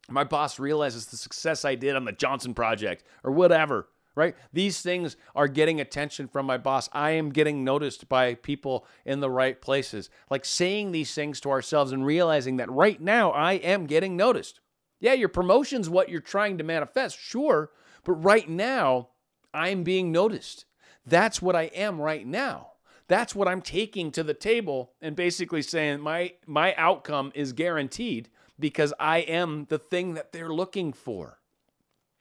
My 0.10 0.24
boss 0.24 0.60
realizes 0.60 1.08
the 1.08 1.17
success 1.17 1.65
I 1.65 1.76
did 1.76 1.95
on 1.95 2.06
the 2.06 2.12
Johnson 2.12 2.54
project 2.54 3.04
or 3.24 3.32
whatever 3.32 3.88
right? 4.19 4.36
These 4.52 4.82
things 4.82 5.15
are 5.34 5.48
getting 5.48 5.80
attention 5.80 6.28
from 6.28 6.45
my 6.45 6.58
boss. 6.58 6.89
I 6.91 7.12
am 7.12 7.30
getting 7.30 7.63
noticed 7.63 8.10
by 8.10 8.36
people 8.36 8.86
in 9.06 9.22
the 9.22 9.30
right 9.30 9.62
places. 9.62 10.10
Like 10.30 10.43
saying 10.43 10.91
these 10.91 11.13
things 11.13 11.39
to 11.41 11.52
ourselves 11.52 11.93
and 11.93 12.06
realizing 12.06 12.58
that 12.58 12.69
right 12.69 13.00
now 13.00 13.32
I 13.32 13.54
am 13.54 13.86
getting 13.86 14.17
noticed. 14.17 14.60
Yeah, 15.00 15.13
your 15.13 15.30
promotion's 15.30 15.89
what 15.89 16.10
you're 16.10 16.19
trying 16.19 16.58
to 16.58 16.65
manifest, 16.65 17.17
sure, 17.17 17.72
but 18.04 18.12
right 18.13 18.50
now 18.50 19.08
I'm 19.54 19.84
being 19.84 20.12
noticed. 20.12 20.65
That's 21.06 21.41
what 21.41 21.56
I 21.56 21.63
am 21.74 22.02
right 22.02 22.28
now. 22.28 22.72
That's 23.08 23.34
what 23.34 23.48
I'm 23.48 23.62
taking 23.62 24.12
to 24.12 24.24
the 24.24 24.34
table 24.34 24.91
and 25.02 25.15
basically 25.15 25.62
saying 25.62 26.02
my 26.02 26.34
my 26.45 26.76
outcome 26.76 27.32
is 27.34 27.54
guaranteed 27.54 28.30
because 28.60 28.93
I 29.00 29.19
am 29.19 29.65
the 29.69 29.80
thing 29.80 30.15
that 30.15 30.32
they're 30.32 30.54
looking 30.54 30.93
for. 30.93 31.39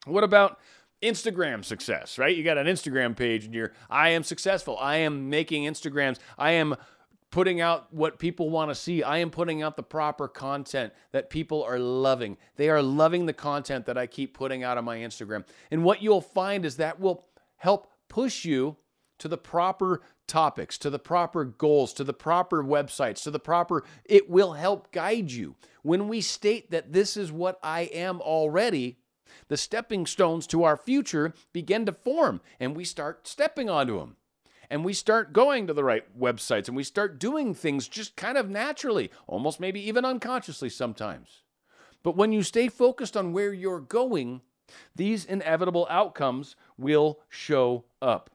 What 0.06 0.24
about 0.24 0.58
Instagram 1.02 1.64
success, 1.64 2.18
right? 2.18 2.36
You 2.36 2.42
got 2.42 2.58
an 2.58 2.66
Instagram 2.66 3.16
page 3.16 3.44
and 3.44 3.54
you're, 3.54 3.72
I 3.88 4.10
am 4.10 4.22
successful. 4.22 4.76
I 4.78 4.96
am 4.98 5.30
making 5.30 5.64
Instagrams. 5.64 6.18
I 6.36 6.52
am 6.52 6.76
putting 7.30 7.60
out 7.60 7.92
what 7.92 8.18
people 8.18 8.50
want 8.50 8.70
to 8.70 8.74
see. 8.74 9.02
I 9.02 9.18
am 9.18 9.30
putting 9.30 9.62
out 9.62 9.76
the 9.76 9.82
proper 9.82 10.28
content 10.28 10.92
that 11.12 11.30
people 11.30 11.62
are 11.62 11.78
loving. 11.78 12.36
They 12.56 12.68
are 12.70 12.82
loving 12.82 13.26
the 13.26 13.32
content 13.32 13.86
that 13.86 13.98
I 13.98 14.06
keep 14.06 14.34
putting 14.34 14.64
out 14.64 14.78
on 14.78 14.84
my 14.84 14.98
Instagram. 14.98 15.44
And 15.70 15.84
what 15.84 16.02
you'll 16.02 16.20
find 16.20 16.64
is 16.64 16.76
that 16.76 16.98
will 16.98 17.26
help 17.56 17.92
push 18.08 18.44
you 18.44 18.76
to 19.18 19.28
the 19.28 19.38
proper 19.38 20.02
topics, 20.26 20.78
to 20.78 20.90
the 20.90 20.98
proper 20.98 21.44
goals, 21.44 21.92
to 21.94 22.04
the 22.04 22.12
proper 22.12 22.62
websites, 22.62 23.22
to 23.24 23.30
the 23.30 23.38
proper, 23.38 23.84
it 24.04 24.30
will 24.30 24.52
help 24.52 24.92
guide 24.92 25.30
you. 25.32 25.56
When 25.82 26.08
we 26.08 26.20
state 26.20 26.70
that 26.70 26.92
this 26.92 27.16
is 27.16 27.32
what 27.32 27.58
I 27.62 27.82
am 27.82 28.20
already, 28.20 28.98
the 29.48 29.56
stepping 29.56 30.06
stones 30.06 30.46
to 30.48 30.64
our 30.64 30.76
future 30.76 31.34
begin 31.52 31.86
to 31.86 31.92
form 31.92 32.40
and 32.60 32.76
we 32.76 32.84
start 32.84 33.26
stepping 33.26 33.68
onto 33.68 33.98
them. 33.98 34.16
And 34.70 34.84
we 34.84 34.92
start 34.92 35.32
going 35.32 35.66
to 35.66 35.72
the 35.72 35.84
right 35.84 36.04
websites 36.18 36.68
and 36.68 36.76
we 36.76 36.84
start 36.84 37.18
doing 37.18 37.54
things 37.54 37.88
just 37.88 38.16
kind 38.16 38.36
of 38.36 38.50
naturally, 38.50 39.10
almost 39.26 39.60
maybe 39.60 39.80
even 39.88 40.04
unconsciously 40.04 40.68
sometimes. 40.68 41.42
But 42.02 42.16
when 42.16 42.32
you 42.32 42.42
stay 42.42 42.68
focused 42.68 43.16
on 43.16 43.32
where 43.32 43.52
you're 43.52 43.80
going, 43.80 44.42
these 44.94 45.24
inevitable 45.24 45.86
outcomes 45.88 46.54
will 46.76 47.20
show 47.30 47.86
up 48.02 48.30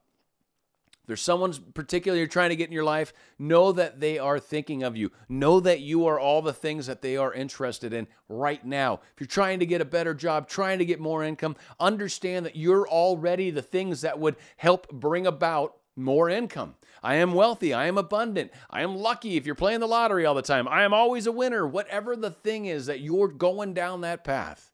there's 1.06 1.22
someone 1.22 1.54
particular 1.74 2.18
you're 2.18 2.28
trying 2.28 2.50
to 2.50 2.56
get 2.56 2.68
in 2.70 2.74
your 2.74 2.84
life, 2.84 3.14
know 3.38 3.72
that 3.74 4.00
they 4.00 4.18
are 4.20 4.40
thinking 4.40 4.84
of 4.84 4.96
you. 4.96 5.12
Know 5.28 5.60
that 5.60 5.82
you 5.82 6.08
are 6.08 6.20
all 6.20 6.42
the 6.42 6.54
things 6.54 6.88
that 6.88 7.02
they 7.02 7.18
are 7.18 7.34
interested 7.34 7.94
in 7.94 8.08
right 8.30 8.66
now. 8.66 9.02
If 9.14 9.20
you're 9.20 9.28
trying 9.28 9.60
to 9.60 9.66
get 9.66 9.82
a 9.82 9.86
better 9.86 10.14
job, 10.14 10.48
trying 10.48 10.80
to 10.80 10.86
get 10.86 11.00
more 11.00 11.24
income, 11.24 11.58
understand 11.80 12.46
that 12.46 12.56
you're 12.56 12.88
already 12.88 13.52
the 13.52 13.62
things 13.62 14.02
that 14.02 14.20
would 14.20 14.38
help 14.56 14.90
bring 14.92 15.28
about 15.28 15.76
more 15.96 16.30
income. 16.30 16.76
I 17.04 17.16
am 17.16 17.34
wealthy. 17.34 17.74
I 17.74 17.88
am 17.88 17.98
abundant. 17.98 18.52
I 18.70 18.82
am 18.82 18.96
lucky 18.96 19.36
if 19.36 19.46
you're 19.46 19.56
playing 19.56 19.82
the 19.82 19.88
lottery 19.88 20.26
all 20.26 20.36
the 20.36 20.42
time. 20.42 20.68
I 20.68 20.84
am 20.84 20.94
always 20.94 21.28
a 21.28 21.32
winner. 21.32 21.68
Whatever 21.68 22.16
the 22.16 22.32
thing 22.32 22.66
is 22.66 22.86
that 22.86 23.02
you're 23.02 23.28
going 23.28 23.74
down 23.74 24.02
that 24.02 24.24
path, 24.24 24.72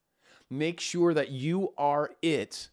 make 0.49 0.79
sure 0.79 1.13
that 1.13 1.31
you 1.31 1.73
are 1.77 2.11
it 2.21 2.69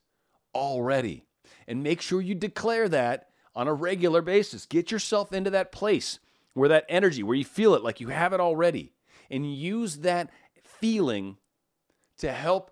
already. 0.55 1.25
And 1.67 1.83
make 1.83 2.01
sure 2.01 2.21
you 2.21 2.35
declare 2.35 2.89
that 2.91 3.31
on 3.57 3.67
a 3.67 3.75
regular 3.75 4.23
basis. 4.23 4.67
Get 4.67 4.93
yourself 4.93 5.33
into 5.33 5.51
that 5.51 5.73
place 5.73 6.21
where 6.53 6.69
that 6.69 6.87
energy, 6.89 7.23
where 7.23 7.37
you 7.37 7.45
feel 7.45 7.75
it 7.75 7.83
like 7.83 8.01
you 8.01 8.09
have 8.09 8.33
it 8.33 8.41
already, 8.41 8.93
and 9.31 9.53
use 9.53 9.97
that 9.99 10.31
feeling 10.63 11.39
to 12.19 12.31
help 12.33 12.71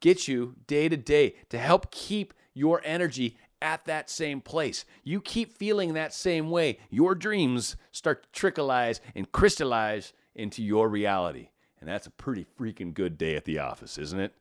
get 0.00 0.28
you 0.28 0.54
day 0.66 0.88
to 0.88 0.96
day, 0.96 1.34
to 1.48 1.58
help 1.58 1.90
keep 1.90 2.32
your 2.54 2.80
energy 2.84 3.36
at 3.60 3.84
that 3.86 4.08
same 4.10 4.40
place. 4.40 4.84
You 5.02 5.20
keep 5.20 5.52
feeling 5.52 5.94
that 5.94 6.14
same 6.14 6.50
way, 6.50 6.78
your 6.90 7.14
dreams 7.14 7.76
start 7.90 8.26
to 8.32 8.40
trickleize 8.40 9.00
and 9.14 9.30
crystallize 9.32 10.12
into 10.34 10.62
your 10.62 10.88
reality. 10.88 11.48
And 11.80 11.88
that's 11.88 12.06
a 12.06 12.10
pretty 12.10 12.46
freaking 12.58 12.94
good 12.94 13.18
day 13.18 13.36
at 13.36 13.44
the 13.44 13.58
office, 13.58 13.98
isn't 13.98 14.20
it? 14.20 14.34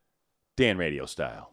Dan 0.55 0.77
RadioStyle. 0.77 1.47